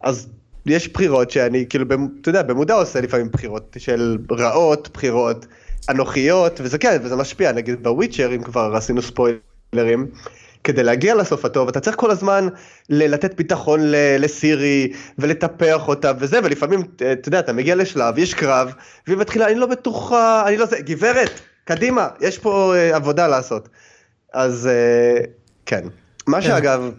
[0.00, 0.28] אז
[0.66, 1.84] יש בחירות שאני כאילו,
[2.20, 5.46] אתה יודע, במודע עושה לפעמים בחירות של רעות, בחירות
[5.90, 10.06] אנוכיות, וזה כן, וזה משפיע, נגיד בוויצ'ר, אם כבר עשינו ספוילרים,
[10.64, 12.48] כדי להגיע לסוף הטוב, אתה צריך כל הזמן
[12.88, 13.80] לתת ביטחון
[14.18, 18.72] לסירי, ולטפח אותה וזה, ולפעמים, אתה יודע, אתה מגיע לשלב, יש קרב,
[19.06, 23.68] והיא מתחילה, אני לא בטוחה, אני לא זה, גברת, קדימה, יש פה uh, עבודה לעשות.
[24.32, 25.26] אז uh,
[25.66, 25.84] כן.
[26.26, 26.46] מה כן.
[26.46, 26.90] שאגב,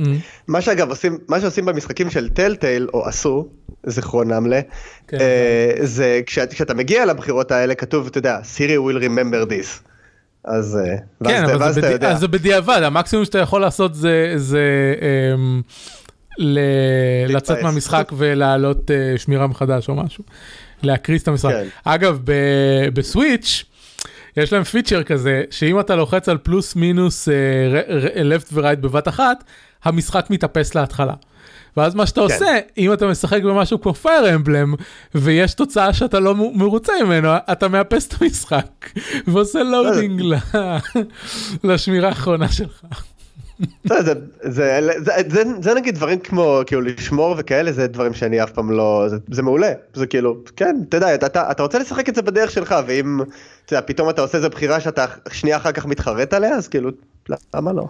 [0.00, 0.02] mm-hmm.
[0.48, 3.48] מה שאגב עושים, מה שעושים במשחקים של טלטייל, או עשו,
[3.86, 4.60] זיכרונם ל,
[5.08, 5.16] כן.
[5.16, 5.20] uh,
[5.84, 9.88] זה כשאת, כשאתה מגיע לבחירות האלה כתוב, אתה יודע, סירי will remember this.
[10.44, 12.06] אז אה, כן, ואז, אבל זה, בדי...
[12.06, 15.62] אז זה בדיעבד, המקסימום שאתה יכול לעשות זה, זה um,
[16.38, 16.58] ל...
[17.28, 20.24] לצאת מהמשחק ולהעלות uh, שמירה מחדש או משהו,
[20.82, 21.50] להקריס את המשחק.
[21.50, 21.66] כן.
[21.84, 23.64] אגב, ב- בסוויץ',
[24.36, 27.32] יש להם פיצ'ר כזה, שאם אתה לוחץ על פלוס מינוס uh,
[28.16, 29.44] left ו-right בבת אחת,
[29.84, 31.14] המשחק מתאפס להתחלה.
[31.78, 32.24] ואז מה שאתה כן.
[32.34, 34.74] עושה, אם אתה משחק במשהו כמו Fire Emblem,
[35.14, 38.90] ויש תוצאה שאתה לא מרוצה ממנו, אתה מאפס את המשחק,
[39.28, 40.22] ועושה loading
[41.64, 42.84] לשמירה האחרונה שלך.
[43.84, 44.12] זה, זה,
[44.42, 44.80] זה,
[45.28, 49.16] זה, זה נגיד דברים כמו כאילו לשמור וכאלה זה דברים שאני אף פעם לא זה,
[49.30, 52.74] זה מעולה זה כאילו כן אתה יודע אתה, אתה רוצה לשחק את זה בדרך שלך
[52.86, 53.20] ואם
[53.64, 56.90] אתה יודע, פתאום אתה עושה איזה בחירה שאתה שנייה אחר כך מתחרט עליה אז כאילו
[57.54, 57.88] למה לא.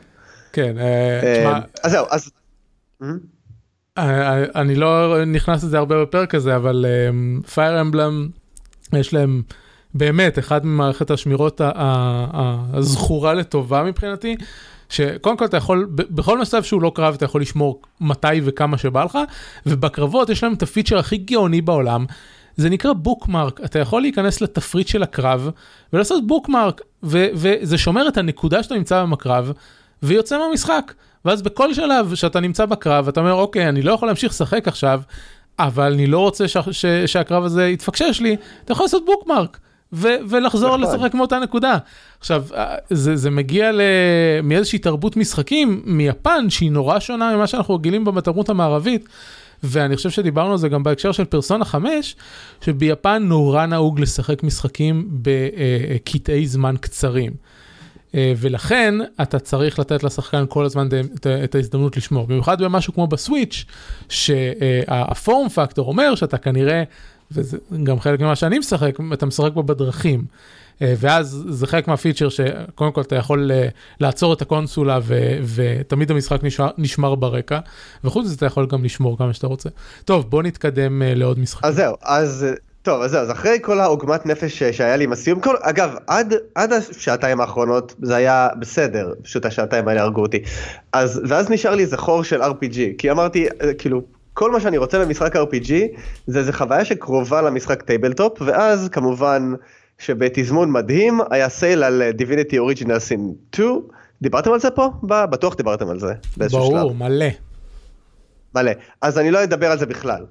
[0.52, 0.78] כן.
[0.78, 2.30] אה, אז זהו אז.
[4.54, 6.86] אני לא נכנס לזה הרבה בפרק הזה, אבל
[7.54, 8.28] פייר um, אמבלם,
[8.92, 9.42] יש להם
[9.94, 11.60] באמת אחד ממערכת השמירות
[12.72, 14.36] הזכורה לטובה מבחינתי,
[14.88, 19.04] שקודם כל אתה יכול, בכל מצב שהוא לא קרב אתה יכול לשמור מתי וכמה שבא
[19.04, 19.18] לך,
[19.66, 22.06] ובקרבות יש להם את הפיצ'ר הכי גאוני בעולם.
[22.56, 25.50] זה נקרא בוקמרק, אתה יכול להיכנס לתפריט של הקרב
[25.92, 29.52] ולעשות בוקמרק, וזה שומר את הנקודה שאתה נמצא במקרב,
[30.02, 30.92] ויוצא מהמשחק.
[31.24, 35.00] ואז בכל שלב שאתה נמצא בקרב, אתה אומר, אוקיי, אני לא יכול להמשיך לשחק עכשיו,
[35.58, 39.58] אבל אני לא רוצה ש- ש- שהקרב הזה יתפקשש לי, אתה יכול לעשות בוקמרק.
[39.92, 40.96] ו- ולחזור נכון.
[40.96, 41.78] לשחק מאותה נקודה.
[42.18, 43.80] עכשיו, אה, זה, זה מגיע ל...
[44.42, 49.08] מאיזושהי תרבות משחקים מיפן, שהיא נורא שונה ממה שאנחנו רגילים בתרבות המערבית,
[49.62, 52.16] ואני חושב שדיברנו על זה גם בהקשר של פרסונה 5,
[52.64, 57.32] שביפן נורא נהוג לשחק משחקים בקטעי זמן קצרים.
[58.14, 60.88] אה, ולכן אתה צריך לתת לשחקן כל הזמן
[61.44, 63.64] את ההזדמנות לשמור, במיוחד במשהו כמו בסוויץ',
[64.08, 66.82] שהפורם פקטור אומר שאתה כנראה,
[67.32, 70.24] וזה גם חלק ממה שאני משחק, אתה משחק בו בדרכים.
[70.82, 73.68] אה, ואז זה חלק מהפיצ'ר שקודם כל אתה יכול אה,
[74.00, 77.58] לעצור את הקונסולה ו- ותמיד המשחק נשמר, נשמר ברקע,
[78.04, 79.68] וחוץ מזה אתה יכול גם לשמור כמה שאתה רוצה.
[80.04, 81.68] טוב, בוא נתקדם לעוד משחקים.
[81.68, 82.46] אז זהו, אז
[82.82, 86.34] טוב, אז זהו, אז אחרי כל העוגמת נפש שהיה לי עם הסיום, כל, אגב, עד,
[86.54, 90.42] עד השעתיים האחרונות זה היה בסדר, פשוט השעתיים האלה הרגו אותי.
[90.92, 94.02] אז, ואז נשאר לי איזה חור של RPG, כי אמרתי, אה, כאילו,
[94.34, 95.72] כל מה שאני רוצה במשחק RPG
[96.26, 99.54] זה איזה חוויה שקרובה למשחק tabletop, ואז כמובן
[99.98, 103.80] שבתזמון מדהים היה sale על Divinity Original Sin 2,
[104.22, 104.90] דיברתם על זה פה?
[105.02, 106.78] בטוח דיברתם על זה באיזשהו שלב.
[106.78, 107.26] ברור, מלא.
[108.54, 108.72] מלא.
[109.02, 110.24] אז אני לא אדבר על זה בכלל.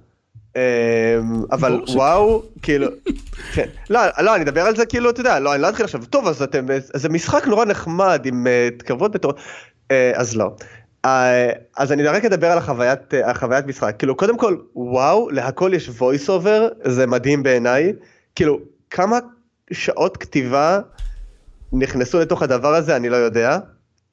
[0.57, 2.87] אמ, אבל וואו, כאילו,
[3.53, 6.05] כן, לא, לא, אני אדבר על זה כאילו, אתה יודע, לא, אני לא אתחיל עכשיו,
[6.05, 9.33] טוב, אז אתם, זה משחק נורא נחמד עם אה, כבוד בתור,
[9.91, 10.51] אה, אז לא.
[11.05, 15.89] אה, אז אני רק אדבר על החוויית, החוויית משחק, כאילו, קודם כל, וואו, להכל יש
[15.89, 17.93] voice over, זה מדהים בעיניי,
[18.35, 19.19] כאילו, כמה
[19.71, 20.79] שעות כתיבה
[21.73, 23.57] נכנסו לתוך הדבר הזה, אני לא יודע.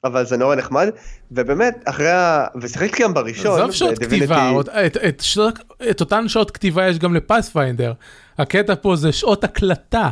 [0.05, 0.89] אבל זה נורא נחמד,
[1.31, 2.45] ובאמת, אחרי ה...
[2.61, 3.59] ושיחקתי גם בראשון.
[3.59, 7.93] עזוב שעות כתיבה, את, את, את, שעות, את אותן שעות כתיבה יש גם לפאספיינדר.
[8.37, 10.09] הקטע פה זה שעות הקלטה.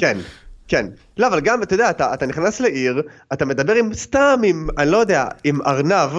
[0.00, 0.18] כן,
[0.68, 0.86] כן.
[1.18, 3.02] לא, אבל גם, אתה יודע, אתה, אתה נכנס לעיר,
[3.32, 6.10] אתה מדבר עם סתם, עם, אני לא יודע, עם ארנב,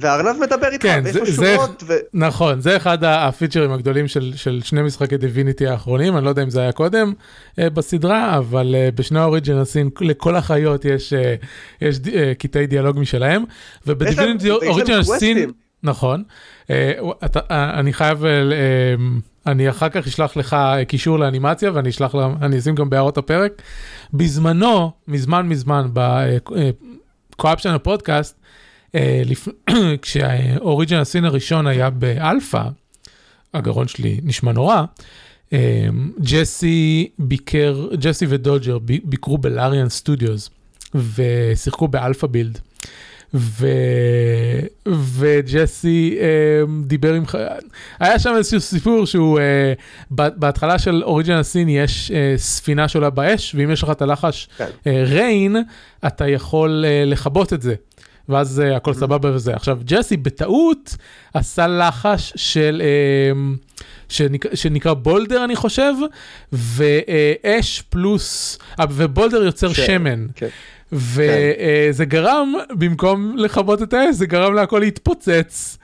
[0.00, 1.82] והארנב מדבר איתך, כן, ויש לו שורות.
[1.86, 1.94] ו...
[2.14, 6.50] נכון, זה אחד הפיצ'רים הגדולים של, של שני משחקי דיביניטי האחרונים, אני לא יודע אם
[6.50, 7.12] זה היה קודם
[7.58, 11.34] אה, בסדרה, אבל אה, בשני ה Original Sin לכל החיות יש, אה,
[11.80, 13.44] יש אה, קטעי דיאלוג משלהם,
[13.86, 15.50] וב Divinity Original Sin,
[15.82, 16.22] נכון,
[16.70, 16.92] אה,
[17.24, 18.24] אתה, אה, אני חייב...
[18.24, 18.94] אה, אה,
[19.46, 20.56] אני אחר כך אשלח לך
[20.88, 23.62] קישור לאנימציה ואני אשלח, לה, אני אשים גם בהערות הפרק.
[24.14, 28.47] בזמנו, מזמן מזמן, ב Co-Optional Podcast, אה,
[30.02, 32.62] כשה Original Sin הראשון היה באלפא,
[33.54, 34.82] הגרון שלי נשמע נורא,
[35.52, 35.88] אה,
[36.20, 40.50] Jesse ביקר, Jesse ו Dodger ביקרו ב Larian Studios
[40.94, 42.58] ושיחקו ב alpha build.
[43.34, 43.66] ו...
[44.88, 46.26] ו Jesse אה,
[46.86, 47.24] דיבר עם...
[48.00, 49.72] היה שם איזשהו סיפור שהוא, אה,
[50.10, 54.66] בהתחלה של Original Sin יש אה, ספינה שעולה באש, ואם יש לך את הלחש כן.
[54.86, 55.56] אה, rain,
[56.06, 57.74] אתה יכול אה, לכבות את זה.
[58.28, 58.94] ואז אה, הכל mm-hmm.
[58.94, 59.54] סבבה וזה.
[59.54, 60.96] עכשיו, Jesse בטעות
[61.34, 62.82] עשה לחש של,
[63.34, 63.76] אה,
[64.08, 65.92] שנק, שנקרא boulder, אני חושב,
[66.52, 69.80] ואש פלוס, אה, ו boulder יוצר ש...
[69.80, 70.26] שמן.
[70.34, 70.48] כן.
[70.92, 72.04] וזה כן.
[72.04, 75.78] גרם, במקום לכבות את האש, זה גרם להכל להתפוצץ.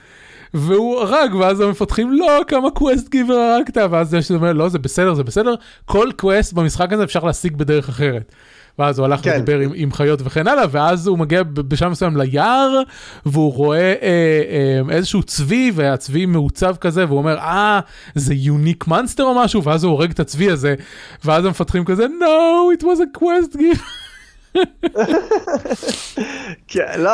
[0.55, 5.15] והוא הרג, ואז המפתחים, לא, כמה quest giver הרגת, ואז יש אומר, לא, זה בסדר,
[5.15, 5.55] זה בסדר,
[5.85, 8.33] כל quest במשחק הזה אפשר להשיג בדרך אחרת.
[8.79, 9.31] ואז הוא הלך כן.
[9.37, 12.83] ודיבר עם, עם חיות וכן הלאה, ואז הוא מגיע בשלב מסוים ליער,
[13.27, 17.81] והוא רואה אה, אה, איזשהו צבי, והצבי מעוצב כזה, והוא אומר, אה,
[18.15, 20.75] זה unique monster או משהו, ואז הוא הורג את הצבי הזה,
[21.25, 24.05] ואז המפתחים כזה, no, it was a quest giver.
[26.69, 27.11] כן, לא,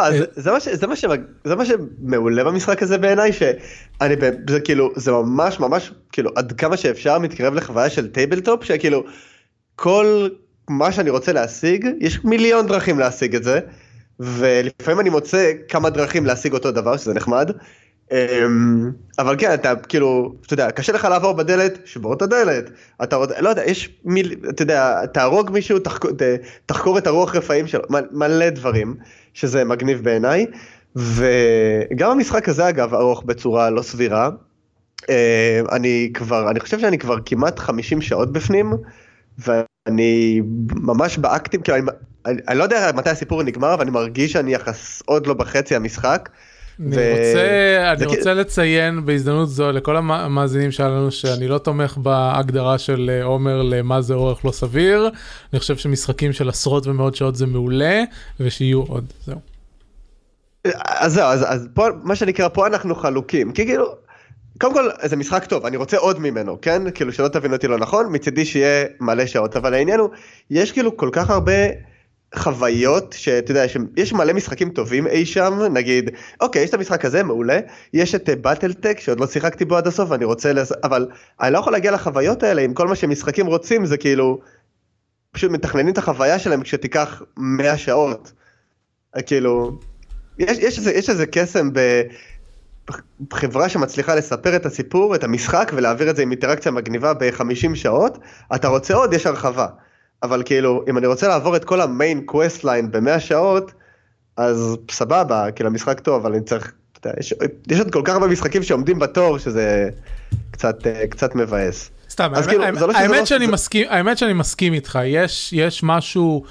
[1.42, 4.14] זה מה שמעולה במשחק הזה בעיניי, שאני,
[4.50, 9.04] זה כאילו, זה ממש ממש, כאילו, עד כמה שאפשר מתקרב לחוויה של tabletop, שכאילו,
[9.76, 10.28] כל
[10.70, 13.60] מה שאני רוצה להשיג, יש מיליון דרכים להשיג את זה,
[14.20, 17.50] ולפעמים אני מוצא כמה דרכים להשיג אותו דבר, שזה נחמד.
[18.12, 22.70] אמ, אבל כן, אתה כאילו, אתה יודע, קשה לך לעבור בדלת, שבור את הדלת.
[23.02, 26.10] אתה לא יודע, יש מיל, אתה יודע, תהרוג מישהו, תחקור,
[26.66, 28.94] תחקור את הרוח רפאים שלו, מלא דברים,
[29.34, 30.46] שזה מגניב בעיניי.
[30.96, 34.30] וגם המשחק הזה אגב ארוך בצורה לא סבירה.
[35.08, 35.14] אמ,
[35.72, 38.72] אני כבר, אני חושב שאני כבר כמעט 50 שעות בפנים,
[39.38, 39.64] ואני
[40.74, 41.86] ממש באקטים, כאילו, אני,
[42.26, 45.76] אני, אני לא יודע מתי הסיפור נגמר, אבל אני מרגיש שאני יחס עוד לא בחצי
[45.76, 46.28] המשחק.
[46.80, 47.10] אני, ו...
[47.10, 53.24] רוצה, אני רוצה לציין בהזדמנות זו לכל המאזינים שלנו שאני לא תומך בהגדרה של אה,
[53.24, 55.10] עומר למה זה אורך לא סביר.
[55.52, 58.02] אני חושב שמשחקים של עשרות ומאות שעות זה מעולה,
[58.40, 59.38] ושיהיו עוד, זהו.
[60.84, 63.94] אז זהו, אז, אז פה, מה שנקרא, פה אנחנו חלוקים, כי כאילו,
[64.58, 66.90] קודם כל זה משחק טוב, אני רוצה עוד ממנו, כן?
[66.90, 70.08] כאילו שלא תבין אותי לא נכון, מצידי שיהיה מלא שעות, אבל העניין הוא,
[70.50, 71.52] יש כאילו כל כך הרבה
[72.34, 73.64] חוויות שאתה יודע
[73.96, 76.10] יש מלא משחקים טובים אי שם נגיד
[76.40, 77.60] אוקיי יש את המשחק הזה מעולה
[77.94, 80.72] יש את באטלטק אה, שעוד לא שיחקתי בו עד הסוף ואני רוצה לס...
[80.84, 81.08] אבל
[81.40, 84.40] אני לא יכול להגיע לחוויות האלה אם כל מה שמשחקים רוצים זה כאילו
[85.32, 88.32] פשוט מתכננים את החוויה שלהם כשתיקח 100 שעות.
[89.26, 89.78] כאילו
[90.38, 91.70] יש, יש איזה יש איזה קסם
[93.30, 98.18] בחברה שמצליחה לספר את הסיפור את המשחק ולהעביר את זה עם אינטראקציה מגניבה ב-50 שעות
[98.54, 99.66] אתה רוצה עוד יש הרחבה.
[100.22, 103.72] אבל כאילו, אם אני רוצה לעבור את כל ה main quest line במאה שעות,
[104.36, 107.34] אז סבבה, כאילו המשחק טוב, אבל אני צריך, אתה יודע, יש,
[107.68, 109.88] יש עוד כל כך הרבה משחקים שעומדים בתור, שזה
[110.50, 110.76] קצת,
[111.10, 111.90] קצת מבאס.
[112.10, 113.52] סתם, האמת, כאילו, האמת, לא האמת, לא שאני זה...
[113.52, 116.44] מסכים, האמת שאני מסכים איתך, יש, יש משהו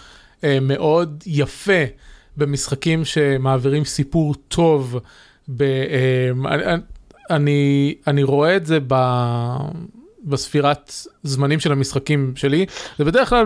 [0.43, 1.83] אה, מאוד יפה
[2.37, 4.99] במשחקים שמעבירים סיפור טוב.
[5.49, 6.75] ב, אה,
[7.29, 8.95] אני, אני, רואה את זה ב...
[10.23, 12.65] בספירת זמנים של המשחקים שלי,
[12.97, 13.45] זה בדרך כלל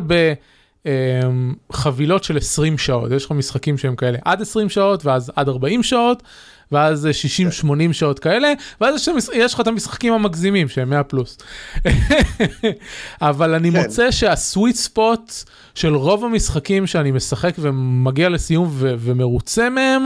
[1.69, 4.17] בחבילות של 20 שעות, יש לך משחקים שהם כאלה.
[4.25, 6.23] עד 20 שעות ואז עד 40 שעות.
[6.73, 7.07] ואז
[7.63, 11.37] 60-80 שעות כאלה, ואז יש, יש לך את המשחקים המגזימים שהם 100 פלוס.
[13.21, 13.81] אבל אני כן.
[13.81, 15.33] מוצא שה sweet spot
[15.75, 20.03] של רוב המשחקים שאני משחק ומגיע לסיום ו- ומרוצה מהם,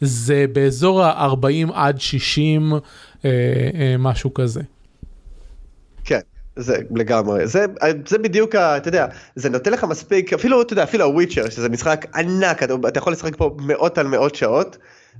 [0.00, 2.78] זה באזור ה-40 עד 60, אה,
[3.24, 4.60] אה, משהו כזה.
[6.56, 7.64] זה לגמרי, זה,
[8.06, 11.50] זה בדיוק, ה, אתה יודע, זה נותן לך מספיק, אפילו, אתה יודע, אפילו ה Witcher,
[11.50, 14.76] שזה משחק ענק, אתה, אתה יכול לשחק פה מאות על מאות שעות,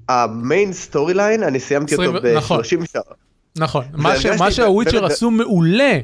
[0.09, 3.05] ה main story line, אני סיימתי אותו ב-30 נכון, שעות.
[3.59, 5.99] נכון, מה, ש, מה שה Witcher עשו מעולה,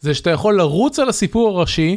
[0.00, 1.96] זה שאתה יכול לרוץ על הסיפור הראשי,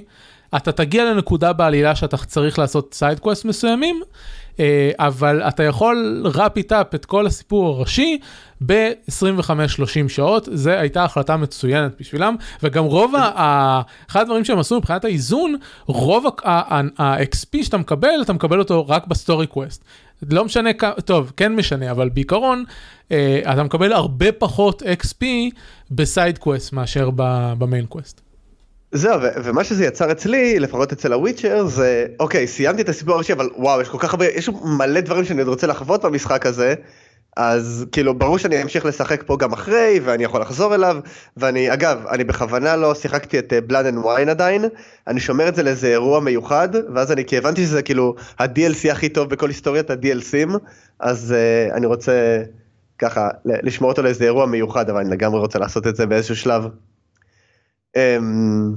[0.56, 4.01] אתה תגיע לנקודה בעלילה שאתה צריך לעשות side quest מסוימים,
[4.60, 6.25] אה, אבל אתה יכול
[6.58, 8.17] eat up את כל הסיפור הראשי
[8.65, 15.06] ב-25-30 שעות, זו הייתה החלטה מצוינת בשבילם, וגם רוב, ה- אחד הדברים שהם עשו מבחינת
[15.06, 19.84] האיזון, רוב ה-XP שאתה מקבל, אתה מקבל אותו רק ב story quest.
[20.29, 22.63] לא משנה, כמה, טוב, כן משנה, אבל בעיקרון,
[23.12, 25.25] אה, אתה מקבל הרבה פחות XP
[25.91, 27.09] ב side quest מאשר
[27.58, 28.21] ב main quest.
[28.91, 33.33] זהו, ומה שזה יצר אצלי, לפחות אצל ה Witcher, זה, אוקיי, סיימתי את הסיפור הראשי,
[33.33, 36.75] אבל וואו, יש כל כך הרבה, יש מלא דברים שאני עוד רוצה לחוות במשחק הזה,
[37.38, 40.98] אז כאילו, ברור שאני אמשיך לשחק פה גם אחרי, ואני יכול לחזור אליו,
[41.38, 44.65] ואני, אגב, אני בכוונה לא שיחקתי את Blood and Wine עדיין,
[45.08, 49.10] אני שומר את זה לאיזה אירוע מיוחד, ואז אני, כי הבנתי שזה כאילו ה-DLC הכי
[49.10, 50.58] טוב בכל היסטוריית ה-DLCים,
[51.00, 52.43] אז uh, אני רוצה
[53.00, 56.67] ככה לשמור אותו לאיזה אירוע מיוחד, אבל אני לגמרי רוצה לעשות את זה באיזשהו שלב.
[57.96, 58.74] אמ,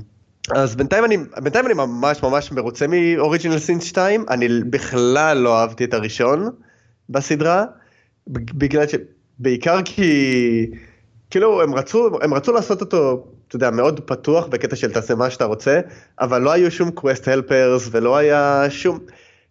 [0.54, 5.84] אז בינתיים אני, בינתיים אני ממש ממש מרוצה מאוריג'ינל סינס 2, אני בכלל לא אהבתי
[5.84, 6.50] את הראשון.
[7.08, 7.64] בסדרה,
[8.28, 8.94] בגלל ש...
[9.38, 10.70] בעיקר כי
[11.30, 15.30] כאילו הם רצו הם רצו לעשות אותו אתה יודע מאוד פתוח בקטע של תעשה מה
[15.30, 15.80] שאתה רוצה
[16.20, 18.98] אבל לא היו שום קווסט הלפרס ולא היה שום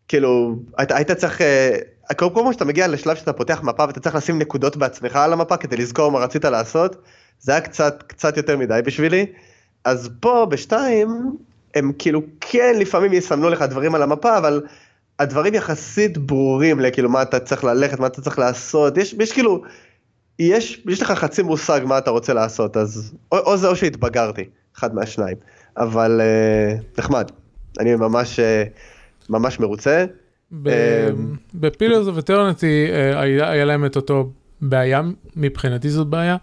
[0.07, 1.77] כאילו היית, היית צריך אה,
[2.17, 5.57] כל פעם שאתה מגיע לשלב שאתה פותח מפה ואתה צריך לשים נקודות בעצמך על המפה
[5.57, 6.95] כדי לזכור מה רצית לעשות
[7.39, 9.25] זה היה קצת קצת יותר מדי בשבילי.
[9.83, 11.37] אז פה בשתיים
[11.75, 14.61] הם כאילו כן לפעמים יסמנו לך דברים על המפה אבל
[15.19, 19.61] הדברים יחסית ברורים לכאילו מה אתה צריך ללכת מה אתה צריך לעשות יש, יש כאילו
[20.39, 24.43] יש, יש לך חצי מושג מה אתה רוצה לעשות אז או, או זה או שהתבגרתי
[24.77, 25.37] אחד מהשניים
[25.77, 27.31] אבל אה, נחמד
[27.79, 28.63] אני ממש אה,
[29.29, 30.05] ממש מרוצה.
[31.53, 35.01] ב Pillars of Eternity היה להם את אותו בעיה
[35.35, 36.37] מבחינתי זאת בעיה.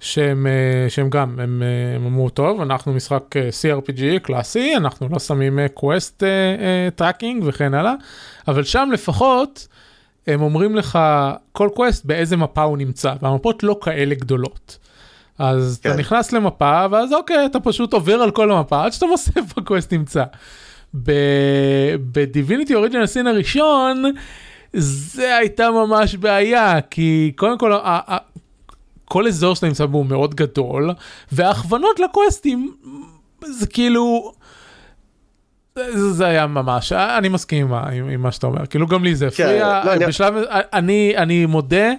[0.00, 5.08] שהם, אה, שהם גם, הם, אה, הם אמרו, טוב, אנחנו משחק אה, CRPG קלאסי, אנחנו
[5.08, 6.22] לא שמים quest
[6.94, 7.94] tracking וכן הלאה,
[8.48, 9.68] אבל שם לפחות
[10.26, 10.98] הם אומרים לך
[11.52, 14.78] כל quest באיזה מפה הוא נמצא, והמפות לא כאלה גדולות.
[15.38, 15.90] אז כן.
[15.90, 19.60] אתה נכנס למפה, ואז אוקיי, אתה פשוט עובר על כל המפה עד שאתה מוסף איפה
[19.60, 20.24] הקווסט נמצא.
[21.94, 24.02] בדיביניטי אוריג'ינל סין הראשון,
[24.72, 27.72] זה הייתה ממש בעיה, כי קודם כל
[29.10, 30.90] כל אזור שאתה נמצא בו הוא מאוד גדול,
[31.32, 32.74] וההכוונות לקווסטים
[33.44, 34.32] זה כאילו...
[35.74, 39.14] זה, זה היה ממש, אני מסכים עם, עם, עם מה שאתה אומר, כאילו גם לי
[39.14, 40.62] זה כן, הפריע, כן, לא, בשלב, אני...
[40.72, 41.92] אני, אני מודה,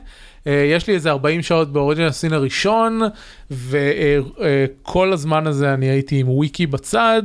[0.47, 3.01] אה, יש לי איזה 40 שעות באוריג'ין הסין הראשון,
[3.51, 7.23] וכל הזמן הזה אני הייתי עם וויקי בצד,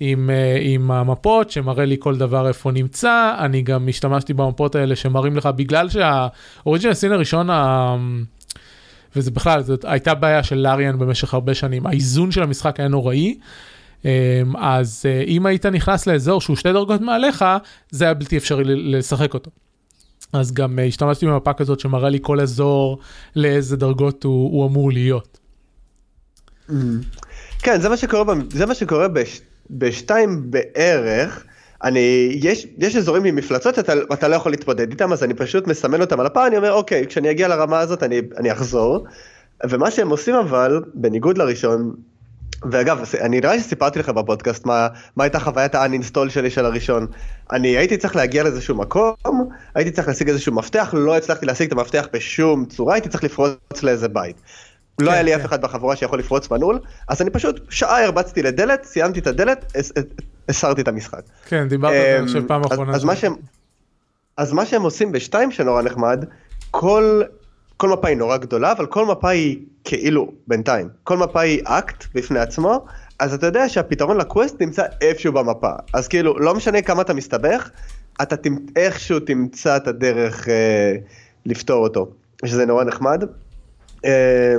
[0.00, 4.96] עם, אה, עם המפות שמראה לי כל דבר איפה נמצא, אני גם השתמשתי במפות האלה
[4.96, 7.50] שמראים לך, בגלל שהאוריג'ין הסין הראשון,
[9.16, 13.38] וזה בכלל, זאת הייתה בעיה של לאריאן במשך הרבה שנים, האיזון של המשחק היה נוראי.
[14.04, 17.44] אמ, אז אה, אם היית נכנס לאזור שהוא שתי דרגות מעליך,
[17.90, 19.50] זה היה בלתי אפשרי לשחק אותו.
[20.32, 22.98] אז גם אה, השתמשתי במפה כזאת שמראה לי כל אזור
[23.36, 25.38] לאיזה דרגות הוא, הוא אמור להיות.
[26.68, 26.72] Mm.
[27.58, 31.44] כן, זה מה שקורה, זה מה שקורה בש, בשתיים בערך.
[31.84, 35.66] אני, יש, יש אזורים עם מפלצות אתה, אתה לא יכול להתמודד איתם, אז אני פשוט
[35.66, 39.06] מסמן אותם על הפעם, אני אומר, אוקיי, כשאני אגיע לרמה הזאת אני, אני אחזור.
[39.68, 41.94] ומה שהם עושים אבל, בניגוד לראשון,
[42.70, 47.06] ואגב, אני נראה שסיפרתי לך בפודקאסט מה, מה הייתה חוויית האנינסטול שלי של הראשון.
[47.52, 49.14] אני הייתי צריך להגיע לאיזשהו מקום,
[49.74, 53.82] הייתי צריך להשיג איזשהו מפתח, לא הצלחתי להשיג את המפתח בשום צורה, הייתי צריך לפרוץ
[53.82, 54.36] לאיזה בית.
[55.00, 55.40] לא כן, היה לי כן.
[55.40, 59.72] אף אחד בחבורה שיכול לפרוץ מנעול, אז אני פשוט שעה הרבצתי לדלת, סיימתי את הדלת,
[60.48, 61.20] הסרתי את המשחק.
[61.46, 62.92] כן, דיברת על זה אמ, פעם אחרונה.
[64.36, 66.24] אז, מה שהם עושים בשתיים שנורא נחמד,
[66.70, 67.22] כל,
[67.76, 72.04] כל מפה היא נורא גדולה, אבל כל מפה היא כאילו, בינתיים, כל מפה היא אקט
[72.14, 72.86] בפני עצמו,
[73.18, 75.70] אז אתה יודע שהפתרון לקווסט נמצא איפשהו במפה.
[75.92, 77.70] אז כאילו, לא משנה כמה אתה מסתבך,
[78.22, 78.36] אתה.
[78.76, 80.94] איכשהו תמצא את הדרך אה,
[81.46, 82.10] לפתור אותו,
[82.44, 83.24] שזה נורא נחמד.
[84.04, 84.56] אה,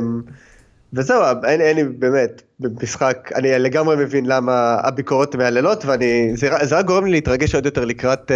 [0.93, 6.77] וזהו, אין, אין לי באמת, במשחק, אני לגמרי מבין למה הביקורות מהללות, ואני, זה, זה
[6.77, 8.31] רק גורם לי להתרגש עוד יותר לקראת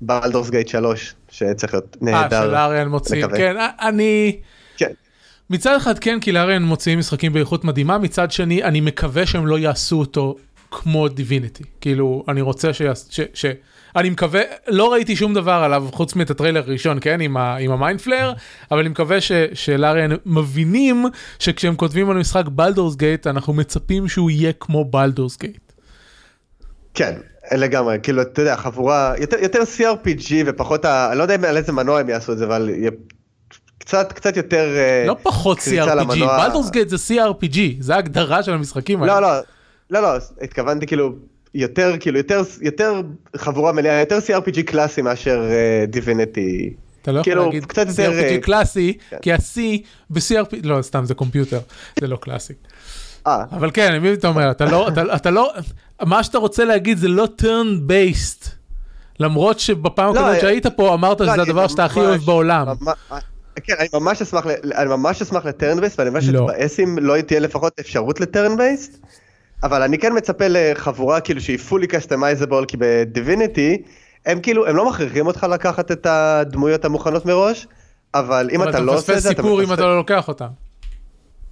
[0.00, 2.36] בלדורס גייט 3, שצריך להיות נהדר.
[2.36, 4.40] אה, של אריאן מוציאים, כן, אני...
[4.76, 4.90] כן.
[5.50, 9.58] מצד אחד כן, כי Larian מוציאים משחקים באיכות מדהימה, מצד שני, אני מקווה שהם לא
[9.58, 10.36] יעשו אותו
[10.70, 11.64] כמו Divinity.
[11.80, 13.00] כאילו, אני רוצה שיעש...
[13.10, 13.20] ש...
[13.34, 13.46] ש...
[13.96, 17.70] אני מקווה, לא ראיתי שום דבר עליו חוץ מאת הטריילר הראשון, כן, עם, ה, עם
[17.70, 18.34] ה mind flayer,
[18.70, 21.06] אבל אני מקווה ש, ש Larian מבינים
[21.38, 25.72] שכשהם כותבים על משחק Baldur's Gate, אנחנו מצפים שהוא יהיה כמו Baldur's Gate.
[26.94, 27.14] כן,
[27.52, 31.72] לגמרי, כאילו, אתה יודע, חבורה, יותר, יותר CRPG ופחות, ה, אני לא יודע על איזה
[31.72, 32.70] מנוע הם יעשו את זה, אבל
[33.78, 34.76] קצת, קצת יותר...
[34.76, 39.20] אה, לא פחות CRPG, בלדורס גייט זה CRPG, זה ההגדרה של המשחקים האלה.
[39.20, 39.40] לא, לא,
[39.90, 41.29] לא, לא, התכוונתי כאילו...
[41.54, 43.00] יותר כאילו יותר יותר
[43.36, 45.42] חבורה מלאה יותר CRPG קלאסי מאשר
[45.88, 46.74] דיבינטי.
[46.74, 49.16] Uh, אתה לא כאילו, יכול להגיד קצת יותר CRPG uh, קלאסי כן.
[49.22, 49.60] כי ה-C
[50.10, 51.60] ב-CRPG לא סתם זה קומפיוטר
[52.00, 52.52] זה לא קלאסי.
[53.26, 53.44] אה.
[53.52, 55.52] אבל כן, אני מבין אתה אומר, אתה לא, אתה, אתה לא,
[56.02, 58.48] מה שאתה רוצה להגיד זה לא turn based.
[59.20, 62.66] למרות שבפעם לא, הקודמת אה, שהיית פה אמרת לא, שזה הדבר שאתה הכי אוהב בעולם.
[63.62, 66.48] כן, אני ממש אשמח, אני ממש אשמח לטרן בייסט, ואני חושב לא.
[66.48, 68.98] שבאסים לא תהיה לפחות אפשרות לטרן בייסט.
[69.62, 73.82] אבל אני כן מצפה לחבורה כאילו שהיא fully customizable כי בדיביניטי
[74.26, 77.66] הם כאילו הם לא מכריחים אותך לקחת את הדמויות המוכנות מראש
[78.14, 80.46] אבל אם אתה לא עושה את זה אתה מפספס סיפור אם אתה לא לוקח אותם.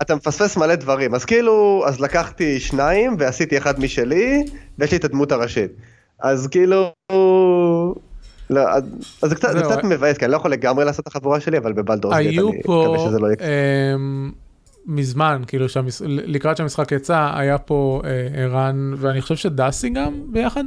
[0.02, 4.44] אתה מפספס מלא דברים אז כאילו אז לקחתי שניים ועשיתי אחד משלי
[4.78, 5.70] ויש לי את הדמות הראשית
[6.20, 6.92] אז כאילו.
[8.50, 8.82] לא, אז
[9.22, 11.72] זה קצת, זה קצת מבאס כי אני לא יכול לגמרי לעשות את החבורה שלי אבל
[11.72, 13.48] בבלדורס אני מקווה שזה לא יקרה.
[14.89, 16.03] מזמן, כאילו שהמש...
[16.07, 20.64] לקראת שהמשחק יצא, היה פה אה, ערן, ואני חושב שדסי גם ביחד,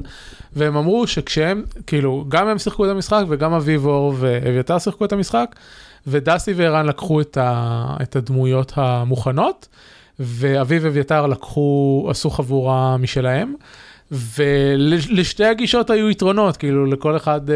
[0.56, 5.56] והם אמרו שכשהם, כאילו, גם הם שיחקו את המשחק וגם אביבור ואביתר שיחקו את המשחק,
[6.08, 7.98] ודסי וערן לקחו את, ה...
[8.02, 9.68] את הדמויות המוכנות,
[10.20, 13.54] ואביב ואביתר לקחו, עשו חבורה משלהם.
[14.12, 17.56] ולשתי הגישות היו יתרונות, כאילו לכל אחד אה,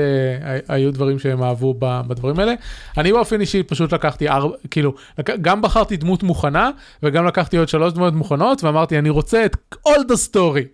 [0.67, 2.53] היו דברים שהם אהבו בדברים האלה.
[2.97, 4.93] אני באופן אישי פשוט לקחתי ארבע, כאילו,
[5.41, 6.69] גם בחרתי דמות מוכנה,
[7.03, 9.55] וגם לקחתי עוד שלוש דמות מוכנות, ואמרתי, אני רוצה את
[9.87, 10.67] all the story.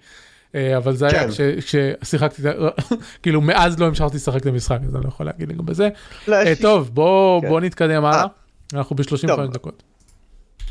[0.55, 1.17] אה, אבל זה כן.
[1.39, 2.41] היה כששיחקתי,
[3.23, 5.89] כאילו מאז לא המשכתי לשחק את המשחק, אז אני לא יכול להגיד לגבי זה.
[6.27, 7.47] לא, אה, טוב, בוא, כן.
[7.47, 8.27] בוא נתקדם הלאה, אה.
[8.73, 9.83] אנחנו ב-35 דקות.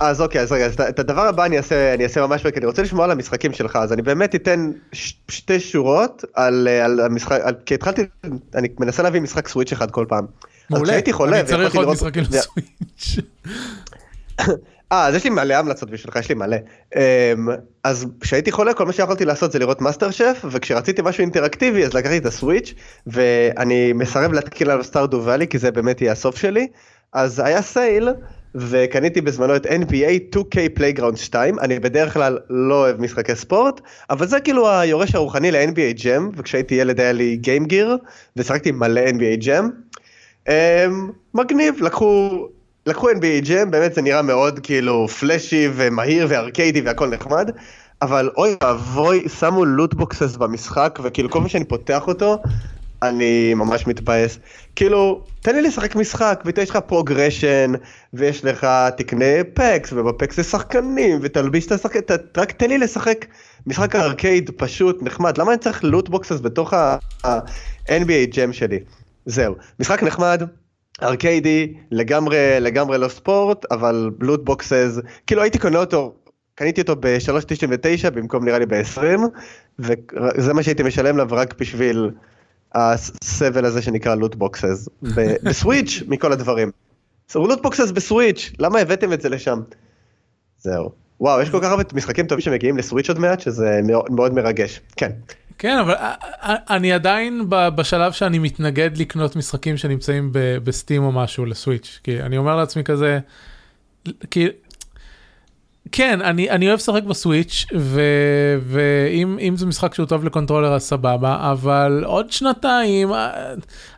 [0.01, 2.66] אז אוקיי, אז רגע, אז את הדבר הבא אני אעשה, אני אעשה ממש, כי אני
[2.66, 7.40] רוצה לשמוע על המשחקים שלך, אז אני באמת אתן ש, שתי שורות על, על המשחק,
[7.42, 8.03] על, כי התחלתי,
[8.55, 10.26] אני מנסה להביא משחק Switch אחד כל פעם.
[10.70, 13.16] מעולה, כשהייתי חולה, אני צריך עוד משחקים ל Switch.
[14.92, 16.57] אה, אז יש לי מלא המלצות בשבילך, יש לי מלא.
[16.96, 17.01] אמ,
[17.84, 22.18] אז כשהייתי חולה, כל מה שיכולתי לעשות זה לראות MasterChef, וכשרציתי משהו אינטראקטיבי, אז לקחתי
[22.18, 22.74] את ה Switch,
[23.07, 26.66] ואני מסרב להתחיל על Stardew Valley, כי זה באמת יהיה הסוף שלי.
[27.12, 28.09] אז היה sale,
[28.55, 33.80] וקניתי בזמנו את NBA 2K Playground 2, אני בדרך כלל לא אוהב משחקי ספורט,
[34.11, 38.05] אבל זה כאילו היורש הרוחני ל-NBA Jam, וכשהייתי ילד היה לי Game Gear,
[38.36, 39.64] ושחקתי מלא NBA Jam.
[40.49, 40.51] אמ,
[41.34, 42.46] מגניב, לקחו,
[42.86, 47.51] לקחו NBA Jam, באמת זה נראה מאוד כאילו flashy ומהיר וארקיידי והכל נחמד,
[48.03, 52.38] אבל אוי ואבוי, שמו loot boxes במשחק, וכאילו כל פעם שאני פותח אותו,
[53.03, 54.38] אני ממש מתבאס.
[54.76, 57.72] כאילו, תן לי לשחק משחק, ויש לך progression,
[58.14, 62.05] ויש לך, תקנה packs, וב packs זה שחקנים, ותלביש את השחקנים,
[62.36, 63.26] רק תן לי לשחק
[63.66, 65.38] משחק ארקייד פשוט, נחמד.
[65.38, 68.78] למה אני צריך loot boxes בתוך ה- NBA Jam שלי?
[69.26, 70.42] זהו, משחק נחמד,
[71.03, 76.14] ארקיידי, לגמרי, לגמרי לא ספורט, אבל loot boxes, כאילו הייתי קונה אותו
[76.55, 79.20] קניתי אותו ב-3.99 במקום נראה לי ב-20
[79.78, 82.11] וזה מה שהייתי משלם עליו רק בשביל
[82.75, 84.88] הסבל הזה שנקרא loot boxes
[85.45, 86.71] ב Switch מכל הדברים.
[87.34, 89.61] loot boxes ב Switch למה הבאתם את זה לשם?
[90.59, 90.91] זהו.
[91.21, 94.81] וואו יש כל כך הרבה משחקים טובים שמגיעים ל Switch עוד מעט שזה מאוד מרגש
[94.97, 95.11] כן.
[95.59, 95.95] כן אבל
[96.71, 100.31] אני עדיין בשלב שאני מתנגד לקנות משחקים שנמצאים
[100.64, 103.18] בסטים או משהו ל Switch כי אני אומר לעצמי כזה.
[104.31, 104.49] כי
[105.93, 107.66] כן, אני, אני אוהב לשחק בסוויץ',
[108.62, 113.53] ואם זה משחק שהוא טוב לקונטרולר אז סבבה, אבל עוד שנתיים, אה,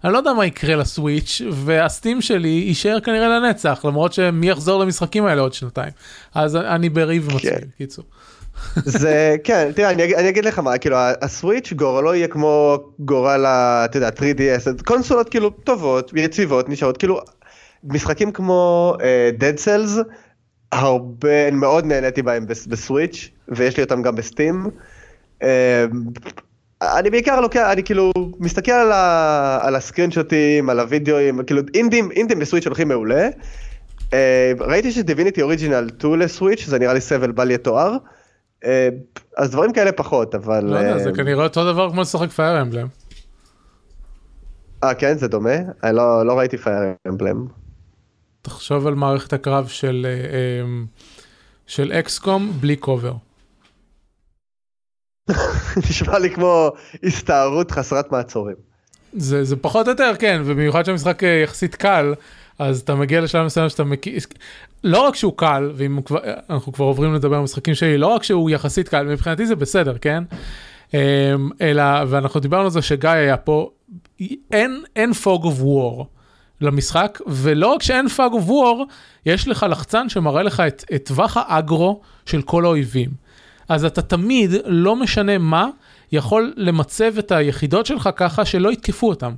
[0.04, 5.26] אני לא יודע מה יקרה לסוויץ', והסטים שלי יישאר כנראה לנצח, למרות שמי יחזור למשחקים
[5.26, 5.92] האלה עוד שנתיים.
[6.34, 7.58] אז אני בריב עם כן.
[7.78, 8.04] קיצור.
[8.76, 13.46] זה כן תראה אני, אני אגיד לך מה כאילו הסוויץ' גורלו יהיה כמו גורל.
[13.46, 17.20] אתה יודע 3DS קונסולות כאילו טובות יציבות נשארות כאילו
[17.84, 20.04] משחקים כמו uh, Dead Cells
[20.72, 24.66] הרבה, מאוד נהניתי בהם בסוויץ', ויש לי אותם גם בסטים.
[25.42, 25.48] אמ,
[26.82, 32.38] אני בעיקר לוקח, אני כאילו מסתכל על, ה, על הסקרינשוטים, על הוידאוים, כאילו אינדים, אינדים
[32.38, 33.28] בסוויץ' הולכים מעולה.
[34.12, 34.16] אמ,
[34.60, 37.96] ראיתי שדיביניטי אוריג'ינל 2 לסוויץ', זה נראה לי סבל בל יתואר.
[38.64, 38.70] אמ,
[39.38, 40.64] אז דברים כאלה פחות, אבל...
[40.64, 42.86] לא יודע, זה כנראה אותו דבר כמו לשחק פייר אמבלם.
[44.84, 45.56] אה כן, זה דומה?
[45.84, 47.61] אני לא, לא ראיתי פייר אמבלם.
[48.42, 50.66] תחשוב על מערכת הקרב של, אה, אה,
[51.66, 53.14] של אקסקום בלי קובר.
[55.90, 56.70] נשמע לי כמו
[57.02, 58.56] הסתערות חסרת מעצורים.
[59.12, 62.14] זה, זה פחות או יותר כן, ובמיוחד שהמשחק אה, יחסית קל,
[62.58, 64.18] אז אתה מגיע לשלב מסוים שאתה מכיר,
[64.84, 66.20] לא רק שהוא קל, ואם כבר,
[66.50, 69.98] אנחנו כבר עוברים לדבר על משחקים שלי, לא רק שהוא יחסית קל, מבחינתי זה בסדר,
[69.98, 70.24] כן?
[71.60, 73.70] אלא, ואנחנו דיברנו על זה כשגיא היה פה,
[74.52, 76.04] אין, אין fog of war.
[76.62, 78.86] למשחק, ולא רק שאין fog of war,
[79.26, 83.10] יש לך לחצן שמראה לך את, את טווח ה aggro של כל האויבים.
[83.68, 85.68] אז אתה תמיד, לא משנה מה,
[86.12, 89.32] יכול למצב את היחידות שלך ככה שלא יתקפו אותם.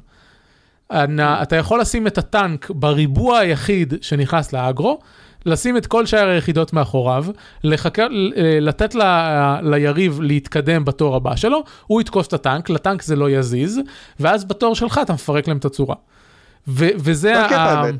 [1.16, 4.98] אתה יכול לשים את הטנק בריבוע היחיד שנכנס ל aggro,
[5.46, 7.24] לשים את כל שאר היחידות מאחוריו,
[7.64, 8.02] לחכה,
[8.60, 9.02] לתת ל,
[9.62, 13.80] ליריב להתקדם בתור הבא שלו, הוא יתקוף את הטנק, לטנק זה לא יזיז,
[14.20, 15.94] ואז בתור שלך אתה מפרק להם את הצורה.
[16.68, 17.56] ו- וזה ה...
[17.56, 17.90] ה...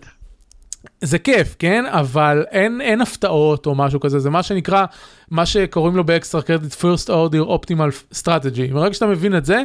[1.01, 1.85] זה כיף, כן?
[1.87, 4.85] אבל אין, אין הפתעות או משהו כזה, זה מה שנקרא,
[5.31, 8.73] מה שקוראים לו באקסטרה קרדיט first order optimal strategy.
[8.73, 9.63] ברגע שאתה מבין את זה,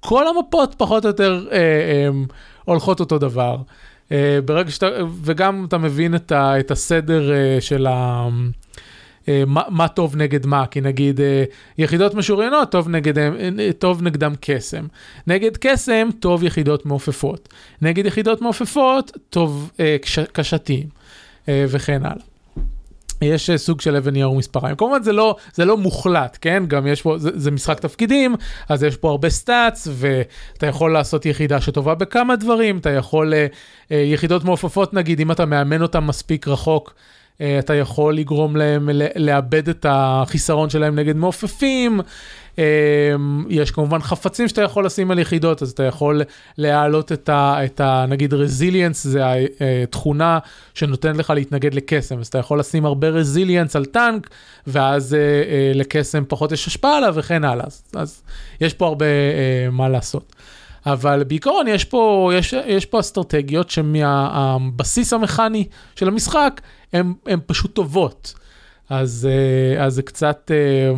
[0.00, 2.08] כל המפות פחות או יותר אה, אה,
[2.64, 3.56] הולכות אותו דבר.
[4.12, 4.86] אה, ברגע שאתה,
[5.22, 7.90] וגם אתה מבין את, ה, את הסדר אה, של ה...
[7.92, 8.28] אה,
[9.46, 11.44] מה, מה טוב נגד מה, כי נגיד אה,
[11.78, 13.28] יחידות משוריינות, טוב, נגד, אה,
[13.78, 14.86] טוב נגדם קסם.
[15.26, 17.48] נגד קסם, טוב יחידות מעופפות.
[17.82, 19.70] נגד יחידות מעופפות, טוב
[20.02, 20.86] קש, קשתים,
[21.48, 22.36] וכן הלאה.
[23.22, 24.76] יש אה, סוג של אבן נייר ומספריים.
[24.76, 26.62] כמובן זה לא, זה לא מוחלט, כן?
[26.68, 28.34] גם יש פה, זה, זה משחק תפקידים,
[28.68, 33.46] אז יש פה הרבה סטאצ, ואתה יכול לעשות יחידה שטובה בכמה דברים, אתה יכול, אה,
[33.92, 37.15] אה, יחידות מעופפות נגיד, אם אתה מאמן אותם מספיק רחוק, אה,
[37.58, 42.00] אתה יכול לגרום להם לאבד את החיסרון שלהם נגד מעופפים.
[42.58, 42.64] אה,
[43.48, 46.22] יש כמובן חפצים שאתה יכול לשים על יחידות, אז אתה יכול
[46.58, 47.64] להעלות את ה...
[47.64, 49.22] את ה נגיד רזיליאנס, זה
[49.82, 50.38] התכונה
[50.74, 54.30] שנותנת לך להתנגד לקסם, אז אתה יכול לשים הרבה רזיליאנס על טנק,
[54.66, 57.66] ואז אה, לקסם פחות יש השפעה עליו וכן הלאה.
[57.66, 58.22] אז, אז
[58.60, 59.06] יש פה הרבה
[59.72, 60.32] מה לעשות.
[60.86, 65.64] אבל בעיקרון יש פה, יש, יש פה אסטרטגיות שמהבסיס המכני
[65.96, 66.60] של המשחק,
[67.26, 68.34] הן פשוט טובות.
[68.90, 70.94] אז, אה, אז זה קצת, אה,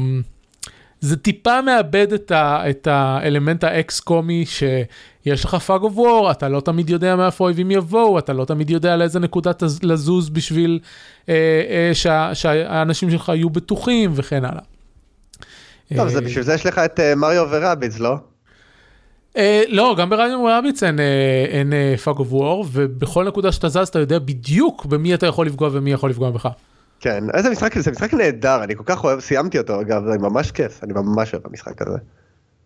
[1.01, 6.30] זה טיפה מאבד את, ה, את האלמנט ה XCOM י שיש לך fog of war,
[6.30, 9.51] אתה לא תמיד יודע מאיפה האויבים יבואו, אתה לא תמיד יודע לאיזה נקודה
[9.82, 10.78] לזוז בשביל
[11.28, 11.34] אה,
[11.68, 14.62] אה, שה, שהאנשים שלך יהיו בטוחים וכן הלאה.
[15.96, 18.16] טוב, זה בשביל זה יש לך את מריו ורביד, לא?
[19.35, 21.01] Uh, לא, גם ברביד uh,
[21.49, 21.72] אין
[22.05, 25.93] fog of war, ובכל נקודה שאתה זז אתה יודע בדיוק במי אתה יכול לפגוע ומי
[25.93, 26.49] יכול לפגוע בך.
[27.01, 30.51] כן, איזה משחק, זה משחק נהדר, אני כל כך אוהב, סיימתי אותו אגב, זה ממש
[30.51, 31.99] כיף, אני ממש אוהב המשחק הזה.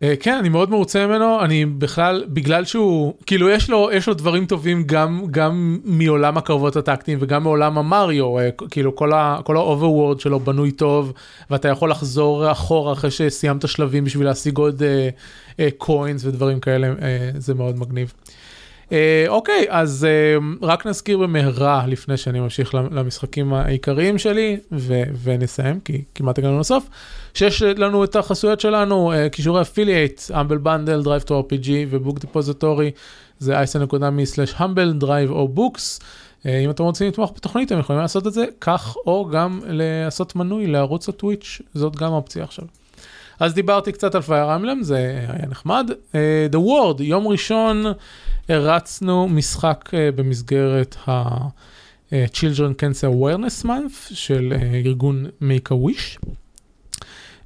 [0.03, 4.15] Uh, כן, אני מאוד מרוצה ממנו, אני בכלל, בגלל שהוא, כאילו יש לו, יש לו
[4.15, 10.41] דברים טובים גם, גם מעולם הקרבות הטקטיים וגם מעולם המריו, uh, כאילו כל ה-overworld שלו
[10.41, 11.13] בנוי טוב,
[11.51, 14.83] ואתה יכול לחזור אחורה אחרי שסיימת שלבים בשביל להשיג עוד
[15.79, 17.01] coins uh, ודברים כאלה, uh,
[17.39, 18.13] זה מאוד מגניב.
[18.89, 18.93] Uh,
[19.29, 20.07] אוקיי, אז
[20.41, 26.61] uh, רק נזכיר במהרה לפני שאני ממשיך למשחקים העיקריים שלי, ו- ונסיים, כי כמעט הגענו
[26.61, 26.89] לסוף.
[27.35, 32.91] שיש לנו את החסויות שלנו, uh, קישורי affiliate, Humble Bundle, DriveThruRPG ו Book Depository,
[33.39, 36.01] זה isn.me/humble, drive או books.
[36.47, 40.67] אם אתם רוצים לתמוך בתוכנית, אתם יכולים לעשות את זה כך, או גם לעשות מנוי
[40.67, 42.65] לערוץ ה Twitch, זאת גם אופציה עכשיו.
[43.41, 45.91] אז דיברתי קצת על פייר אמלם, זה היה נחמד.
[45.91, 46.15] Uh,
[46.53, 47.85] The Word, יום ראשון
[48.49, 54.53] הרצנו משחק uh, במסגרת ה-Children Cancer Awareness Month של
[54.85, 56.19] ארגון Make a Wish.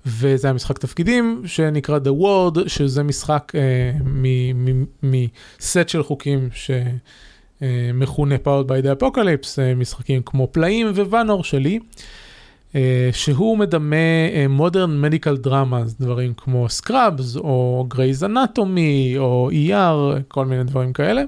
[0.06, 4.04] וזה היה משחק תפקידים שנקרא The Word, שזה משחק uh,
[5.02, 6.48] מסט של חוקים
[7.60, 11.78] שמכונה by the Apocalypse, uh, משחקים כמו פלאים וואנור שלי.
[12.72, 12.76] Uh,
[13.12, 13.96] שהוא מדמה
[14.48, 21.22] modern medical dramas, דברים כמו Scrubs או Grey's Anatomy או ER, כל מיני דברים כאלה.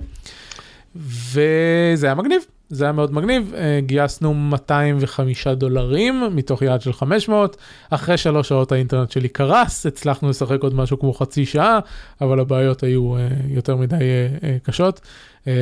[0.96, 2.42] וזה היה מגניב.
[2.70, 7.56] זה היה מאוד מגניב, אה, גייסנו 205 דולרים מתוך יעד של 500,
[7.90, 11.78] אחרי שלוש שעות האינטרנט שלי קרס, הצלחנו לשחק עוד משהו כמו חצי שעה,
[12.20, 13.96] אבל הבעיות היו אה, יותר מדי
[14.42, 15.00] אה, קשות.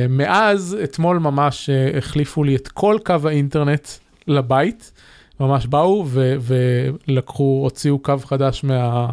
[0.09, 3.87] מאז, אתמול ממש החליפו לי את כל קו האינטרנט
[4.27, 4.91] לבית,
[5.39, 6.35] ממש באו ו-
[7.07, 9.07] ולקחו, הוציאו קו חדש מה...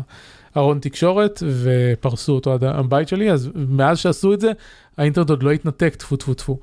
[0.56, 4.52] ארון תקשורת ופרסו אותו עד הבית שלי, אז מאז שעשו את זה,
[4.98, 6.58] האינטרנט עוד לא התנתק, טפו טפו טפו.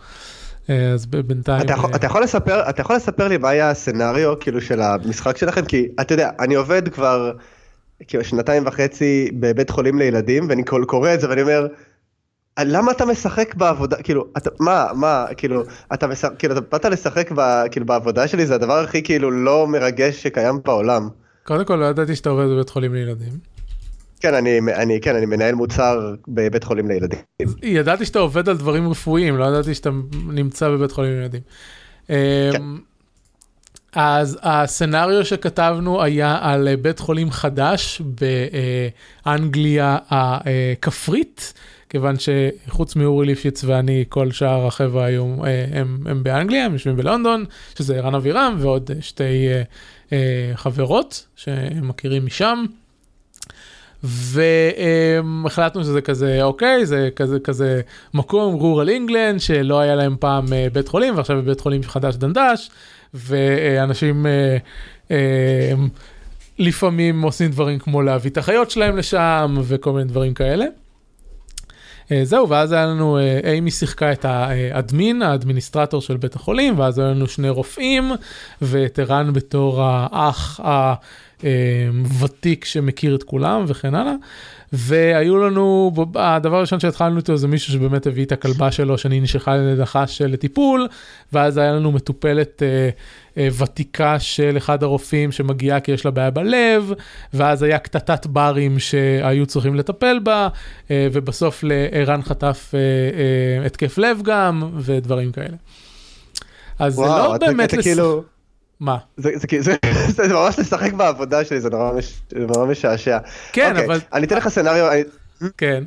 [0.70, 1.62] אה, אז בינתיים...
[1.62, 4.82] אתה יכול, אה, אתה, יכול לספר, אתה יכול לספר לי מה היה הסצנריו כאילו של
[4.82, 5.66] המשחק שלכם?
[5.66, 7.32] כי אתה יודע, אני עובד כבר
[8.08, 11.68] כאילו שנתיים וחצי בבית חולים לילדים, ואני קורא את זה ואני אומר,
[12.60, 17.32] למה אתה משחק בעבודה, כאילו, אתה, מה, מה, כאילו, אתה משחק, כאילו, אתה באת לשחק
[17.36, 21.10] ב, כאילו, בעבודה שלי, זה הדבר הכי כאילו לא מרגש שקיים בעולם.
[21.44, 23.51] קודם כל לא ידעתי שאתה עובד בבית חולים לילדים.
[24.22, 27.20] כן, אני, אני, כן, אני מנהל מוצר בבית חולים לילדים.
[27.64, 29.90] ידעתי שאתה עובד על דברים רפואיים, לא ידעתי שאתה
[30.28, 31.42] נמצא בבית חולים לילדים.
[32.08, 32.14] כן.
[32.56, 32.80] אמ,
[33.94, 38.02] אז הסצנריו שכתבנו היה על בית חולים חדש
[39.26, 41.54] באנגליה הכפרית,
[41.90, 46.96] כיוון שחוץ מאורי ליפשיץ ואני, כל שאר החבר'ה היום אה, הם, הם באנגליה, הם יושבים
[46.96, 47.46] בלונדון,
[47.76, 49.48] שזה ערן אבירם ועוד שתי
[50.14, 52.66] אה, חברות שהם מכירים משם.
[54.04, 57.82] והחלטנו שזה כזה אוקיי זה כזה כזה
[58.14, 62.70] מקום רורל אינגלנד שלא היה להם פעם אה, בית חולים ועכשיו בית חולים חדש דנדש
[63.14, 64.58] ואנשים אה,
[65.12, 65.74] אה,
[66.60, 70.66] לפעמים עושים דברים כמו להביא את החיות שלהם לשם וכל מיני דברים כאלה.
[72.24, 77.28] זהו, ואז היה לנו, אימי שיחקה את האדמין, האדמיניסטרטור של בית החולים, ואז היו לנו
[77.28, 78.12] שני רופאים,
[78.62, 80.60] ואת ערן בתור האח
[81.44, 84.14] אמ, ותיק שמכיר את כולם וכן הלאה.
[84.74, 89.54] והיו לנו, הדבר הראשון שהתחלנו איתו זה מישהו שבאמת הביא את הכלבה שלו שאני נשכה
[89.54, 90.88] על ידי נחש לטיפול,
[91.34, 92.90] ואז היה לנו מטופלת אה, אה,
[93.38, 96.94] ותיקה של אחד הרופאים שמגיעה כי יש לה בעיה בלב,
[97.34, 100.48] ואז היה קטטת ברים שהיו צריכים לטפל בה,
[100.92, 105.58] אה, ובסוף לערן חטף אה, אה, התקף לב גם, ודברים כאלה.
[106.80, 107.70] אז וואו, זה לא אתה, באמת...
[107.70, 107.84] אתה לס...
[107.84, 108.24] כאילו...
[108.80, 108.98] מה?
[109.18, 113.18] זה, זה, זה, זה, זה ממש לשחק בעבודה שלי, זה נורא, מש, נורא משעשע.
[113.52, 114.00] כן, אוקיי, אבל...
[114.14, 115.04] אני אתן לך סצנריו, אני,
[115.58, 115.84] כן.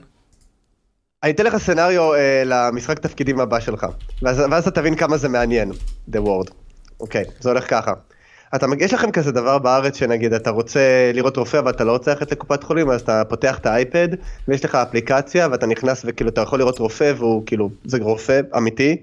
[1.22, 3.86] אני אתן לך סצנריו אה, למשחק תפקידים הבא שלך,
[4.22, 5.72] ואז, ואז אתה תבין כמה זה מעניין,
[6.10, 6.63] The World.
[7.00, 7.92] אוקיי, זה הולך ככה.
[8.54, 10.80] אתה, יש לכם כזה דבר בארץ שנגיד אתה רוצה
[11.14, 14.08] לראות רופא אבל אתה לא רוצה ללכת לקופת חולים אז אתה פותח את האייפד
[14.48, 18.96] ויש לך אפליקציה ואתה נכנס וכאילו אתה יכול לראות רופא והוא כאילו זה רופא אמיתי.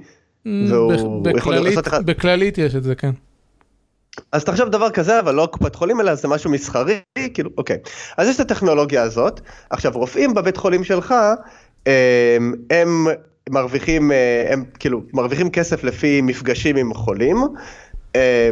[0.45, 3.11] והוא בכ- יכול בכללית- לעשות לך- בכללית יש את זה, כן.
[4.31, 6.99] אז תחשוב דבר כזה אבל לא קופת חולים אלא זה משהו מסחרי
[7.33, 7.77] כאילו אוקיי
[8.17, 11.13] אז יש את הטכנולוגיה הזאת עכשיו רופאים בבית חולים שלך
[11.85, 13.07] הם, הם
[13.49, 17.37] מרוויחים אה, הם כאילו מרוויחים כסף לפי מפגשים עם חולים.
[18.15, 18.49] אה,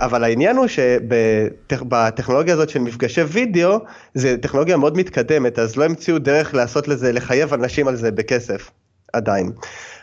[0.00, 3.78] אבל העניין הוא שבטכנולוגיה הזאת של מפגשי וידאו
[4.14, 8.70] זה טכנולוגיה מאוד מתקדמת אז לא המציאו דרך לעשות לזה לחייב אנשים על זה בכסף
[9.12, 9.52] עדיין.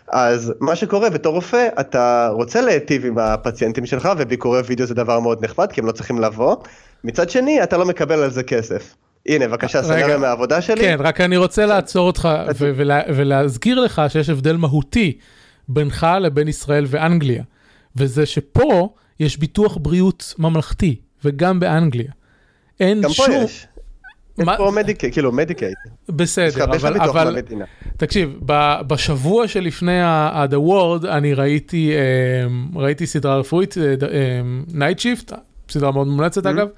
[0.08, 5.20] אז מה שקורה בתור רופא אתה רוצה להיטיב עם הפציינטים שלך וביקורי וידאו זה דבר
[5.20, 6.56] מאוד נחמד כי הם לא צריכים לבוא.
[7.04, 8.96] מצד שני אתה לא מקבל על זה כסף.
[9.28, 9.84] הנה בבקשה.
[9.84, 10.82] סצנריו מהעבודה שלי.
[10.82, 15.18] כן, רק אני רוצה לעצור אותך ו- ולה- ולהזכיר לך שיש הבדל מהותי
[15.68, 17.44] בינך לבין ישראל ואנגליה,
[17.96, 18.90] וזה שפה
[19.20, 20.96] יש ביטוח בריאות ממלכתי,
[21.26, 22.12] וגם באנגליה.
[22.80, 23.36] אין גם פה שום...
[23.44, 23.68] יש.
[24.40, 25.78] יש מה- פה מדיקייט, כאילו מדיקייט.
[26.10, 27.38] יש בסדר, אבל, אבל.
[27.98, 31.92] תקשיב, ב- בשבוע שלפני ה- ה- The World אני ראיתי,
[32.46, 33.76] אמ, ראיתי סדרה רפואית,
[34.74, 35.34] Night Shift,
[35.70, 36.50] סדרה מאוד מומלצת Mm-hmm.
[36.50, 36.74] אגב, אה,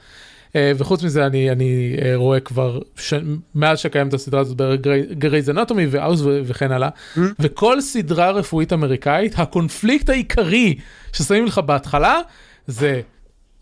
[0.56, 3.14] וחוץ מזה אני, אני אה, רואה כבר, ש...
[3.56, 7.20] מאז שקיימת הסדרה הזאת ב Grey's Anatomy ו House וכן הלאה, Mm-hmm.
[7.40, 10.78] וכל סדרה רפואית אמריקאית, הקונפליקט העיקרי
[11.14, 12.20] ששמים לך בהתחלה
[12.68, 13.02] זה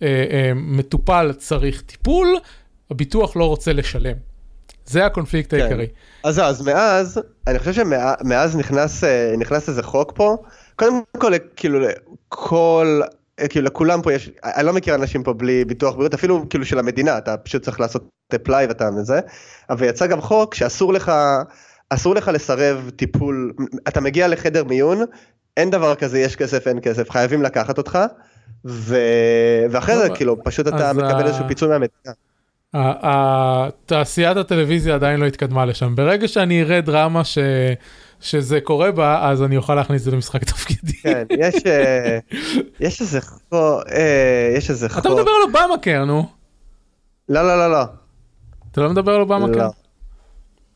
[0.02, 2.38] אה, אה, מטופל צריך טיפול,
[2.92, 4.16] הביטוח לא רוצה לשלם.
[4.86, 5.62] זה הקונפליקט כן.
[5.62, 5.88] העיקרי.
[6.24, 10.38] אז אז מאז, אני חושב שמאז נכנס, אה, נכנס איזה חוק פה,
[10.76, 11.80] קודם כל, כאילו,
[12.30, 13.08] כל, אה,
[13.50, 16.80] כאילו, לכולם פה יש, אני לא מכיר אנשים פה בלי ביטוח בריאות, אפילו כאילו של
[16.80, 19.20] המדינה, אתה פשוט צריך לעשות אפליי ואתה וזה,
[19.70, 21.12] אבל יצא גם חוק שאסור לך,
[21.90, 23.54] אסור לך לסרב טיפול,
[23.88, 25.02] אתה מגיע לחדר מיון,
[25.58, 28.00] אין דבר כזה, יש כסף, אין כסף, חייבים לקחת אותך,
[28.66, 28.98] ו...
[29.72, 32.14] ואחרי זה, לא, כאילו, פשוט אתה מקבל איזשהו פיצוי מהמדינה.
[33.86, 35.96] תעשיית הטלוויזיה עדיין לא התקדמה לשם.
[35.96, 37.38] ברגע שאני אראה דרמה ש...
[38.22, 40.94] שזה קורה בה, אז אני אוכל להכניס את זה למשחק תפקידי.
[40.94, 42.20] כן, יש, אה,
[42.80, 43.54] יש איזה חוק,
[43.92, 45.00] אה, יש איזה חוק.
[45.00, 46.30] אתה מדבר על אובמה קר, נו.
[47.30, 47.84] לא, לא, לא, לא.
[48.72, 49.70] אתה לא מדבר על אובמה קר?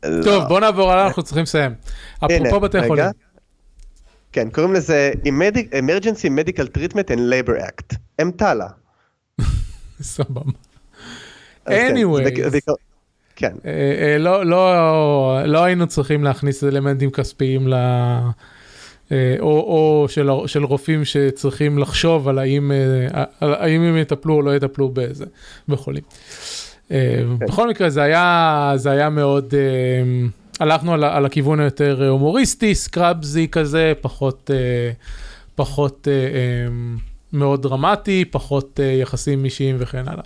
[0.02, 0.22] לא.
[0.22, 0.48] טוב, לא.
[0.48, 1.74] בוא נעבור הלאה, אנחנו צריכים לסיים.
[2.18, 2.86] אפרופו בתי.
[2.86, 3.04] חולים.
[4.32, 5.12] כן, קוראים לזה
[5.72, 8.68] Emergency Medical Treatment and Labor Act, אמתלה.
[10.02, 10.50] סבבה.
[11.66, 11.74] אז
[13.36, 17.74] כן, אה, אה, לא, לא, לא היינו צריכים להכניס אלמנטים כספיים ל...
[19.12, 24.34] אה, או, או של, של רופאים שצריכים לחשוב על האם, אה, על האם הם יטפלו
[24.34, 25.24] או לא יטפלו בזה,
[25.68, 26.02] בחולים.
[26.88, 27.26] כן.
[27.38, 30.26] בכל מקרה זה היה, זה היה מאוד, אה,
[30.60, 34.50] הלכנו על, על הכיוון היותר הומוריסטי, סקראבזי כזה, פחות,
[35.54, 36.08] פחות
[37.32, 40.24] מאוד דרמטי, פחות יחסים אישיים וכן הלאה.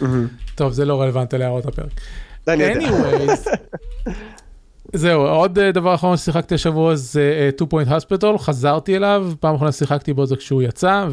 [0.00, 0.28] מהמם.
[0.54, 2.00] טוב, זה לא רלוונטי להערות הפרק.
[2.46, 3.48] לא, anyways,
[4.92, 9.54] זהו, עוד אה, דבר אחרון ששיחקתי השבוע זה אה, 2 Point Hospital, חזרתי אליו, פעם
[9.54, 11.06] אחרונה שיחקתי בו זה כשהוא יצא,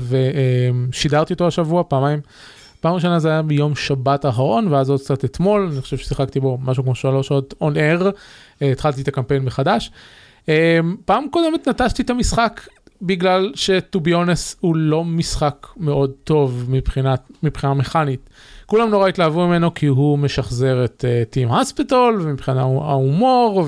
[0.91, 2.19] ושידרתי אותו השבוע פעמיים.
[2.81, 6.57] פעם ראשונה זה היה ביום שבת האחרון, ואז עוד קצת אתמול, אני חושב ששיחקתי בו
[6.61, 8.05] משהו כמו שלוש שעות on air,
[8.61, 9.91] אה, התחלתי את הקמפיין מחדש.
[10.49, 12.61] אה, פעם קודמת נטשתי את המשחק
[13.01, 18.29] בגלל ש-to be honest הוא לא משחק מאוד טוב מבחינת, מבחינה מכנית.
[18.71, 23.67] כולם נורא התלהבו ממנו כי הוא משחזר את טים uh, הספיטול ומבחינת ההומור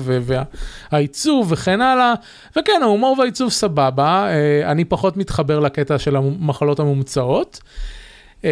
[0.90, 2.14] והעיצוב וכן הלאה.
[2.56, 7.60] וכן, ההומור והעיצוב סבבה, uh, אני פחות מתחבר לקטע של המחלות המומצאות.
[8.42, 8.46] Um,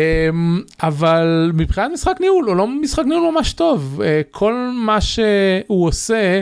[0.82, 4.00] אבל מבחינת משחק ניהול, הוא לא משחק ניהול ממש טוב.
[4.00, 6.40] Uh, כל מה שהוא עושה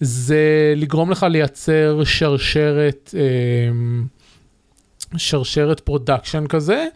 [0.00, 6.86] זה לגרום לך לייצר שרשרת, um, שרשרת production כזה.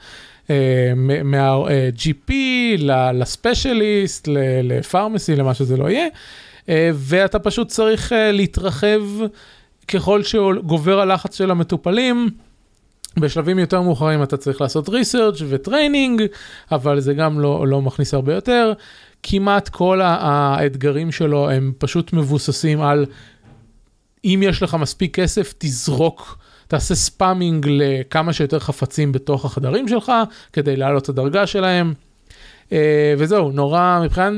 [1.25, 2.33] מה-GP
[3.15, 4.29] ל specialist,
[4.63, 6.07] ל pharmacy, למה שזה לא יהיה,
[6.69, 9.01] אה, ואתה פשוט צריך אה, להתרחב
[9.89, 12.31] ככל שגובר הלחץ של המטופלים.
[13.17, 16.23] בשלבים יותר מאוחרים אתה צריך לעשות research ו training,
[16.73, 18.73] אבל זה גם לא, לא מכניס הרבה יותר.
[19.23, 23.07] כמעט כל האתגרים שלו הם פשוט מבוססים על
[24.25, 26.39] אם יש לך מספיק כסף, תזרוק.
[26.73, 30.13] תעשה ספאמינג לכמה שיותר חפצים בתוך החדרים שלך,
[30.53, 31.93] כדי להעלות את הדרגה שלהם.
[32.69, 32.73] Uh,
[33.19, 34.31] וזהו, נורא, מבחינה,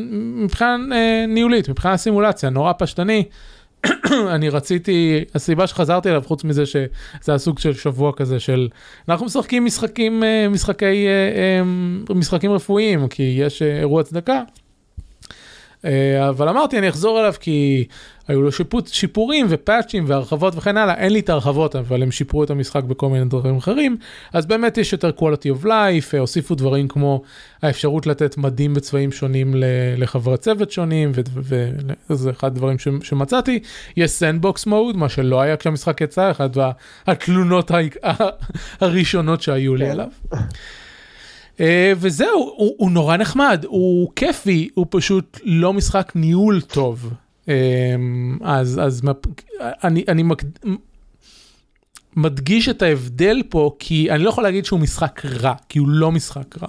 [0.44, 0.94] מבחינה uh,
[1.28, 3.24] ניהולית, מבחינה סימולציה, נורא פשטני.
[4.34, 8.68] אני רציתי, הסיבה שחזרתי אליו, חוץ מזה שזה הסוג של שבוע כזה של,
[9.08, 11.60] אנחנו משחקים משחקים, אה, משחקי, אה,
[12.08, 14.42] אה, משחקים רפואיים, כי יש אירוע צדקה.
[16.28, 17.84] אבל אמרתי, אני אחזור אליו כי
[18.28, 22.10] היו לו שיפוט, שיפורים ו patchים והרחבות וכן הלאה, אין לי את ההרחבות, אבל הם
[22.10, 23.96] שיפרו את המשחק בכל מיני דברים אחרים,
[24.32, 27.22] אז באמת יש יותר quality of life, הוסיפו דברים כמו
[27.62, 29.54] האפשרות לתת מדים בצבעים שונים
[29.96, 31.12] לחברי צוות שונים,
[32.10, 33.58] וזה אחד הדברים שמצאתי.
[33.96, 36.56] יש sandbox mode, מה שלא היה כשהמשחק יצא, אחת
[37.06, 37.70] התלונות
[38.80, 39.90] הראשונות שהיו לי כן.
[39.90, 40.08] עליו.
[41.54, 41.60] Uh,
[41.96, 47.12] וזהו, הוא, הוא נורא נחמד, הוא כיפי, הוא פשוט לא משחק ניהול טוב.
[47.48, 49.02] אמ, אז, אז
[49.60, 50.42] אני, אני מק...
[52.16, 56.12] מדגיש את ההבדל פה, כי אני לא יכול להגיד שהוא משחק רע, כי הוא לא
[56.12, 56.68] משחק רע.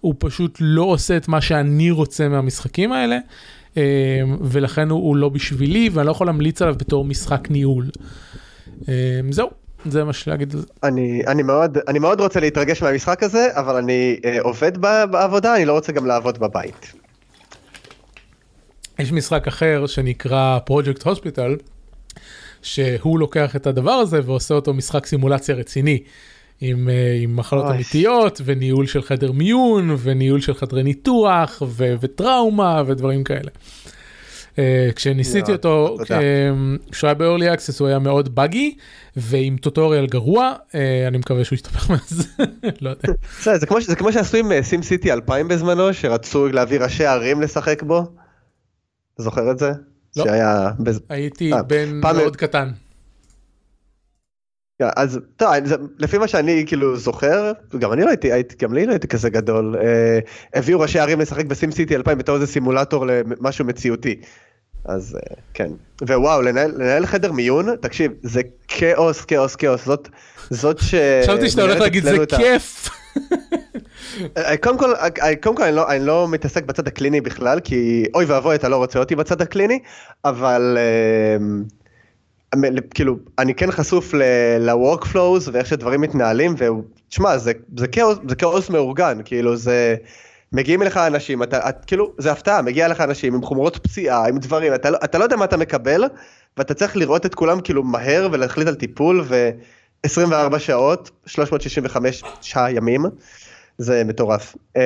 [0.00, 3.18] הוא פשוט לא עושה את מה שאני רוצה מהמשחקים האלה,
[3.76, 3.82] אמ,
[4.40, 7.90] ולכן הוא, הוא לא בשבילי, ואני לא יכול להמליץ עליו בתור משחק ניהול.
[9.30, 9.59] זהו.
[9.84, 10.54] זה מה שלהגיד.
[10.82, 14.78] אני, אני, מאוד, אני מאוד רוצה להתרגש מהמשחק הזה, אבל אני אה, עובד
[15.10, 16.92] בעבודה, אני לא רוצה גם לעבוד בבית.
[18.98, 21.62] יש משחק אחר שנקרא Project Hospital,
[22.62, 26.02] שהוא לוקח את הדבר הזה ועושה אותו משחק סימולציה רציני.
[26.60, 27.74] עם, אה, עם מחלות אוי.
[27.74, 33.50] אמיתיות וניהול של חדר מיון וניהול של חדרי ניתוח ו, וטראומה ודברים כאלה.
[34.50, 34.58] Uh,
[34.96, 35.96] כשניסיתי אותו,
[36.90, 38.76] כשהוא היה ב-early access הוא היה מאוד בגי
[39.16, 40.52] ועם טוטוריאל גרוע,
[41.08, 42.24] אני מקווה שהוא ישתפר מזה,
[42.82, 43.08] לא יודע.
[43.86, 48.02] זה כמו, שעשו עם סים סיטי 2000 בזמנו, שרצו להביא ראשי ערים לשחק בו.
[49.18, 49.72] זוכר את זה?
[50.16, 50.70] לא, שהיה...
[51.08, 52.00] הייתי 아, אה, בן.
[52.00, 52.70] מאוד קטן.
[54.96, 55.48] אז טוב,
[55.98, 59.30] לפי מה שאני כאילו זוכר, גם אני לא הייתי, הייתי גם לי לא הייתי כזה
[59.30, 60.18] גדול, אה,
[60.54, 64.20] הביאו ראשי ערים לשחק בסים סיטי 2000 בתור איזה סימולטור למשהו מציאותי.
[64.84, 65.70] אז אה, כן,
[66.02, 70.08] ווואו, לנהל, לנהל חדר מיון, תקשיב, זה כאוס, כאוס, כאוס, זאת,
[70.50, 70.94] זאת ש...
[71.22, 72.90] חשבתי שאתה הולך להגיד זה כיף.
[74.36, 78.04] אה, קודם כל, אה, קודם כל אני, לא, אני לא מתעסק בצד הקליני בכלל, כי
[78.14, 79.78] אוי ואבוי אתה לא רוצה אותי בצד הקליני,
[80.24, 81.44] אבל אה,
[82.94, 89.18] כאילו, אני כן חשוף ל-workflows ואיך שדברים מתנהלים, ותשמע, זה, זה, כאוס, זה כאוס מאורגן,
[89.24, 89.96] כאילו זה...
[90.52, 94.38] מגיעים אליך אנשים, אתה, את, כאילו, זה הפתעה, מגיע אליך אנשים עם חומרות פציעה, עם
[94.38, 96.04] דברים, אתה, לא, אתה לא יודע מה אתה מקבל,
[96.56, 103.04] ואתה צריך לראות את כולם כאילו מהר ולהחליט על טיפול, ו-24 שעות, 365 שעה ימים,
[103.78, 104.56] זה מטורף.
[104.76, 104.82] אמ,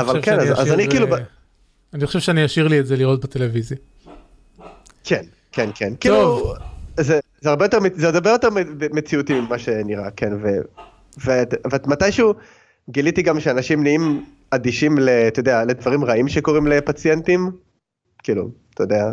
[0.00, 1.06] אבל כן, אז, אז אני כאילו...
[1.94, 3.76] אני חושב שאני אשאיר לי את זה לראות בטלוויזיה.
[5.04, 5.24] כן,
[5.54, 5.92] כן, כן.
[6.00, 6.54] כאילו,
[6.96, 8.48] זה, זה הרבה יותר, זה הרבה יותר
[8.92, 10.48] מציאותי ממה שנראה, כן, ו,
[11.24, 11.42] ו,
[11.84, 12.34] ומתישהו
[12.90, 14.98] גיליתי גם שאנשים נהיים אדישים,
[15.28, 17.50] אתה יודע, לדברים רעים שקורים לפציינטים,
[18.22, 19.12] כאילו, אתה יודע,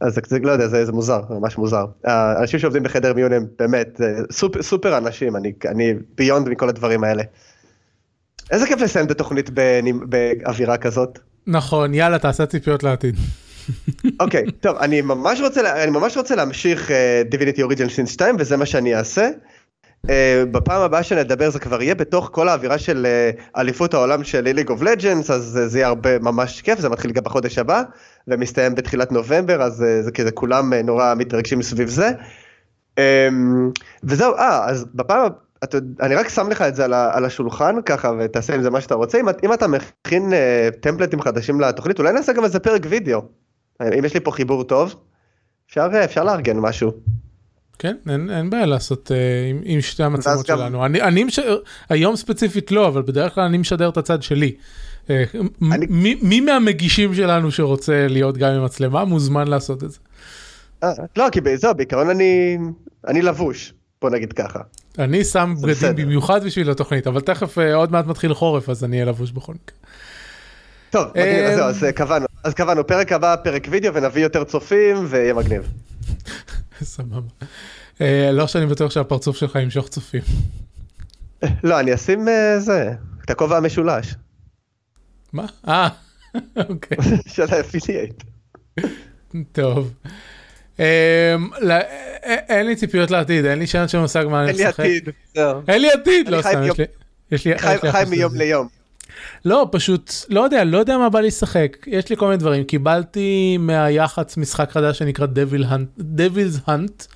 [0.00, 1.84] אז זה, לא יודע, זה, זה מוזר, ממש מוזר.
[2.04, 4.00] האנשים שעובדים בחדר מיון הם באמת
[4.32, 7.22] סופר, סופר אנשים, אני, אני ביונד מכל הדברים האלה.
[8.50, 9.50] איזה כיף לסיים את התוכנית
[10.08, 11.18] באווירה כזאת.
[11.46, 13.16] נכון, יאללה, תעשה ציפיות לעתיד.
[14.20, 16.90] אוקיי, okay, טוב, אני ממש רוצה, אני ממש רוצה להמשיך
[17.30, 19.30] Divinity Original Sin 2, וזה מה שאני אעשה.
[20.06, 20.10] Uh,
[20.50, 24.70] בפעם הבאה שנדבר זה כבר יהיה בתוך כל האווירה של uh, אליפות העולם של ליליג
[24.70, 27.82] אוף לג'נדס, אז uh, זה יהיה הרבה ממש כיף, זה מתחיל גם בחודש הבא,
[28.28, 32.10] ומסתיים בתחילת נובמבר, אז uh, זה כזה כולם uh, נורא מתרגשים סביב זה.
[33.00, 33.02] Um,
[34.04, 35.28] וזהו, אה, אז בפעם,
[35.64, 38.80] אתה, אני רק שם לך את זה על, על השולחן ככה ותעשה עם זה מה
[38.80, 42.82] שאתה רוצה, אם, אם אתה מכין uh, טמפלטים חדשים לתוכנית, אולי נעשה גם איזה פרק
[42.88, 43.22] וידאו.
[43.98, 44.96] אם יש לי פה חיבור טוב,
[45.66, 46.92] אפשר, אפשר לארגן משהו.
[47.78, 49.14] כן, אין, אין בעיה לעשות uh,
[49.50, 50.78] עם, עם שתי המצלמות שלנו.
[50.78, 50.84] גם...
[50.84, 51.38] אני, אני מש...
[51.88, 54.54] היום ספציפית לא, אבל בדרך כלל אני משדר את הצד שלי.
[55.06, 55.10] Uh,
[55.72, 55.86] אני...
[55.90, 59.98] מי, מי מהמגישים שלנו שרוצה להיות גם עם מצלמה מוזמן לעשות את זה.
[60.84, 62.58] Uh, לא, כי זהו, בעיקרון אני,
[63.08, 64.58] אני לבוש, בוא נגיד ככה.
[64.98, 68.96] אני שם בגדים במיוחד בשביל התוכנית, אבל תכף uh, עוד מעט מתחיל חורף, אז אני
[68.96, 69.76] אהיה לבוש בכל מקרה.
[70.90, 72.26] טוב, אז זהו, אז קבענו.
[72.44, 75.68] אז קבענו, פרק הבא, פרק וידאו, ונביא יותר צופים, ויהיה מגניב.
[76.82, 77.20] סבבה.
[78.00, 80.22] אה, לא שאני בטוח שהפרצוף שלך ימשוך צופים.
[81.64, 82.92] לא, אני אשים אה, זה,
[83.24, 84.14] את הכובע המשולש.
[85.32, 85.46] מה?
[85.68, 85.88] אה,
[86.68, 86.98] אוקיי.
[87.26, 88.22] של ה affiliate.
[89.52, 89.92] טוב.
[90.78, 90.84] אמ,
[92.24, 94.80] אין לי ציפיות לעתיד, אין לי של מושג מה אני משחק.
[94.80, 95.62] אין לי עתיד, זהו.
[95.68, 96.62] אין לי עתיד, לא סתם,
[97.30, 97.58] יש לי...
[97.58, 98.81] חי מיום ליום.
[99.44, 101.76] לא, פשוט, לא יודע, לא יודע מה בא לי לשחק.
[101.86, 102.64] יש לי כל מיני דברים.
[102.64, 105.26] קיבלתי מהיח"צ משחק חדש שנקרא
[105.98, 107.06] Devil's Hunt,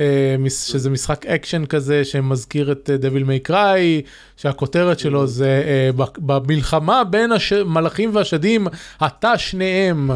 [0.00, 4.02] אה, שזה משחק אקשן כזה שמזכיר את Devil May Cry,
[4.36, 7.30] שהכותרת שלו זה אה, במלחמה בין
[7.66, 8.66] המלאכים והשדים,
[9.06, 10.10] אתה שניהם.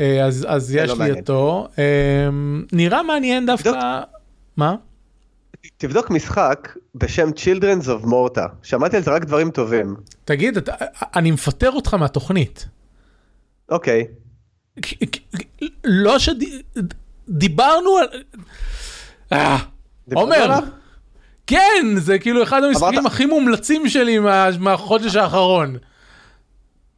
[0.00, 1.18] אה, אז, אז יש לא לי מעניין.
[1.18, 1.68] אותו.
[1.78, 1.84] אה,
[2.72, 3.46] נראה מעניין.
[3.46, 4.00] דווקא.
[4.56, 4.74] מה?
[5.76, 9.96] תבדוק משחק בשם Children's of Morta, שמעתי על זה רק דברים טובים.
[10.24, 10.72] תגיד, אתה,
[11.16, 12.66] אני מפטר אותך מהתוכנית.
[13.68, 14.06] אוקיי.
[15.84, 18.06] לא שדיברנו על...
[19.32, 19.56] אה,
[20.14, 20.58] עומר?
[21.46, 25.76] כן, זה כאילו אחד המשחקים הכי מומלצים שלי מה- מהחודש האחרון.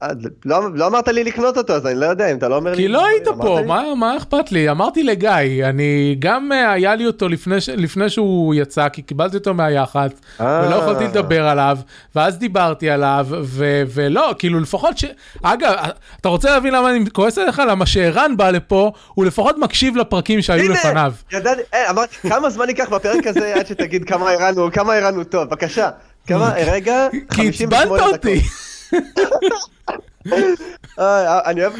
[0.02, 0.08] אה,
[0.44, 2.76] לא לא אמרת לי לקנות אותו, אז אני לא יודע אם אתה לא אומר לי...
[2.76, 3.66] כי לא היית פה, לי?
[3.66, 4.70] מה, מה אכפת לי?
[4.70, 5.30] אמרתי לגיא,
[5.68, 10.12] אני גם אה, היה לי אותו לפני, ש- לפני שהוא יצא, כי קיבלתי אותו מהיח"צ,
[10.40, 10.62] אה.
[10.66, 11.78] ולא יכולתי לדבר עליו,
[12.14, 15.04] ואז דיברתי עליו, ו- ולא, כאילו לפחות ש...
[15.42, 15.74] אגב,
[16.20, 17.62] אתה רוצה להבין למה אני כועס עליך?
[17.68, 21.12] למה שערן בא לפה, הוא לפחות מקשיב לפרקים שהיו הנה, לפניו.
[21.32, 24.30] ידעתי, אה, אמרתי, כמה זמן ייקח בפרק הזה עד שתגיד כמה
[24.72, 25.88] כמה הרענו טוב, בבקשה.
[26.26, 28.12] כמה, רגע, כי 58 עצבנת דקות.
[28.14, 28.28] אותי.
[28.28, 28.75] אה, אני אוהב-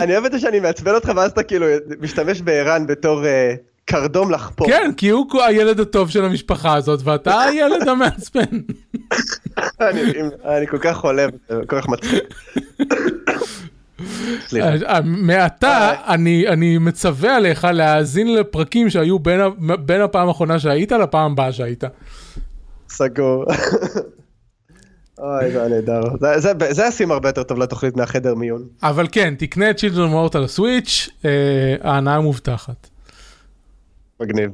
[0.00, 1.66] אני אוהב את זה שאני מעצבן אותך ואז אתה כאילו
[2.00, 3.54] משתמש בערן בתור אה,
[3.84, 4.66] קרדום לחפור.
[4.66, 8.61] כן, כי הוא הילד הטוב של המשפחה הזאת, ואתה הילד המעצבן.
[10.44, 11.26] אני כל כך חולה,
[11.66, 12.24] כל כך מצחיק.
[14.57, 19.18] אה, מעתה אני אני מצווה עליך להאזין לפרקים שהיו
[19.78, 21.84] בין הפעם האחרונה שהיית לפעם הבאה שהיית.
[22.88, 23.44] סגור.
[25.18, 26.00] אוי, זה היה נהדר.
[26.70, 28.62] זה- ישים הרבה יותר טוב לתוכנית מהחדר מיון.
[28.82, 31.30] אבל כן, תקנה את Children of Morta על ה Switch, אה,
[31.90, 32.88] ההנאה מובטחת.
[34.20, 34.50] מגניב.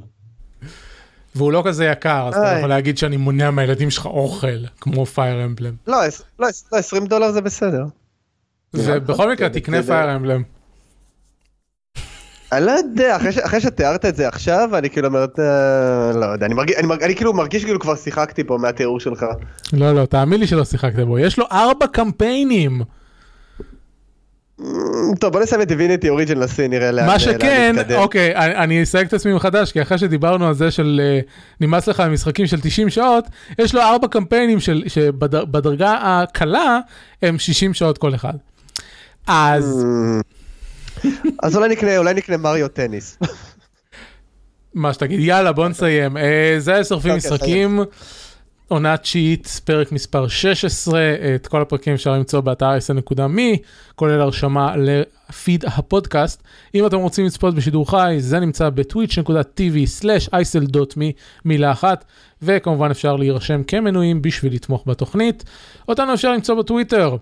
[1.35, 2.53] והוא לא כזה יקר, אז אתה.
[2.57, 4.47] יכול להגיד שאני מונע מהילדים שלך אוכל,
[4.81, 5.73] כמו Fire Emblem.
[5.87, 7.85] לא, עש- לא, עש- לא, 20 דולר זה בסדר.
[8.73, 9.83] ובכל מקרה תקנה.
[9.83, 10.43] Fire Emblem.
[12.57, 15.45] אני לא יודע, אחרי ש- אחרי שתיארת את זה עכשיו, אני כאילו אומרת, אה,
[16.19, 19.25] לא יודע, אני מרגיש- אני מרג- אני כאילו מרגיש כאילו כבר שיחקתי פה מהתיאור שלך.
[19.73, 21.19] לא, לא, תאמין לי שלא שיחקת בו.
[21.19, 22.81] יש לו ארבע קמפיינים.
[24.59, 24.65] אמ,
[25.19, 27.75] טוב, בוא נסיים את דיביניטי אוריג'ן לסין, נראה לאן מה שכן.
[27.95, 31.19] אוקיי, אני אני אסייג את עצמי מחדש, כי אחרי שדיברנו על זה של אה,
[31.61, 33.25] נמאס לך ממשחקים של 90 שעות,
[33.59, 36.79] יש לו ארבע קמפיינים של- שבדרגה הקלה
[37.21, 38.33] הם 60 שעות כל אחד.
[39.27, 40.21] אז אמ,
[41.43, 43.17] אז אולי נקנה, אולי נקנה מריו טניס.
[44.73, 46.17] מה שתגיד, יאללה בוא נסיים.
[46.17, 47.79] אה, זה היה שורפים אוקיי, משחקים,
[48.67, 51.01] עונה תשיעית, פרק מספר 16,
[51.35, 53.57] את כל הפרקים אפשר למצוא באתר sn.me,
[53.95, 56.43] כולל הרשמה לפיד הפודקאסט.
[56.75, 61.03] אם אתם רוצים לצפות בשידור חי, זה נמצא ב-twitch.tv/isl.me,
[61.45, 62.05] מילה אחת,
[62.41, 65.43] וכמובן אפשר להירשם כמנויים בשביל לתמוך בתוכנית.
[65.87, 67.15] אותנו אפשר למצוא בטוויטר,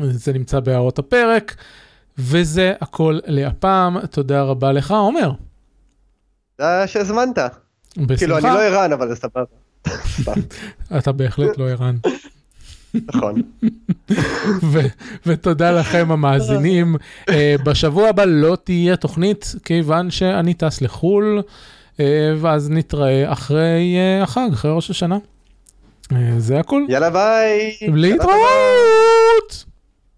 [0.00, 1.56] זה נמצא בהערות הפרק,
[2.18, 4.06] וזה הכל להפעם.
[4.06, 5.32] תודה רבה לך, עומר.
[6.56, 7.38] תודה שהזמנת.
[7.96, 8.16] בשמחה.
[8.16, 9.44] כאילו, אני לא ערן, אבל זה סבבה.
[10.98, 11.96] אתה בהחלט לא ערן.
[13.06, 13.42] נכון.
[15.26, 16.96] ותודה לכם המאזינים.
[17.28, 21.42] אה, בשבוע הבא לא תהיה תוכנית, כיוון שאני טס לחו"ל,
[22.00, 25.18] אה, ואז נתראה אחרי אה, החג, אחרי ראש השנה.
[26.12, 26.82] אה, זה הכל.
[26.88, 27.76] יאללה ביי.
[27.94, 29.23] להתראות!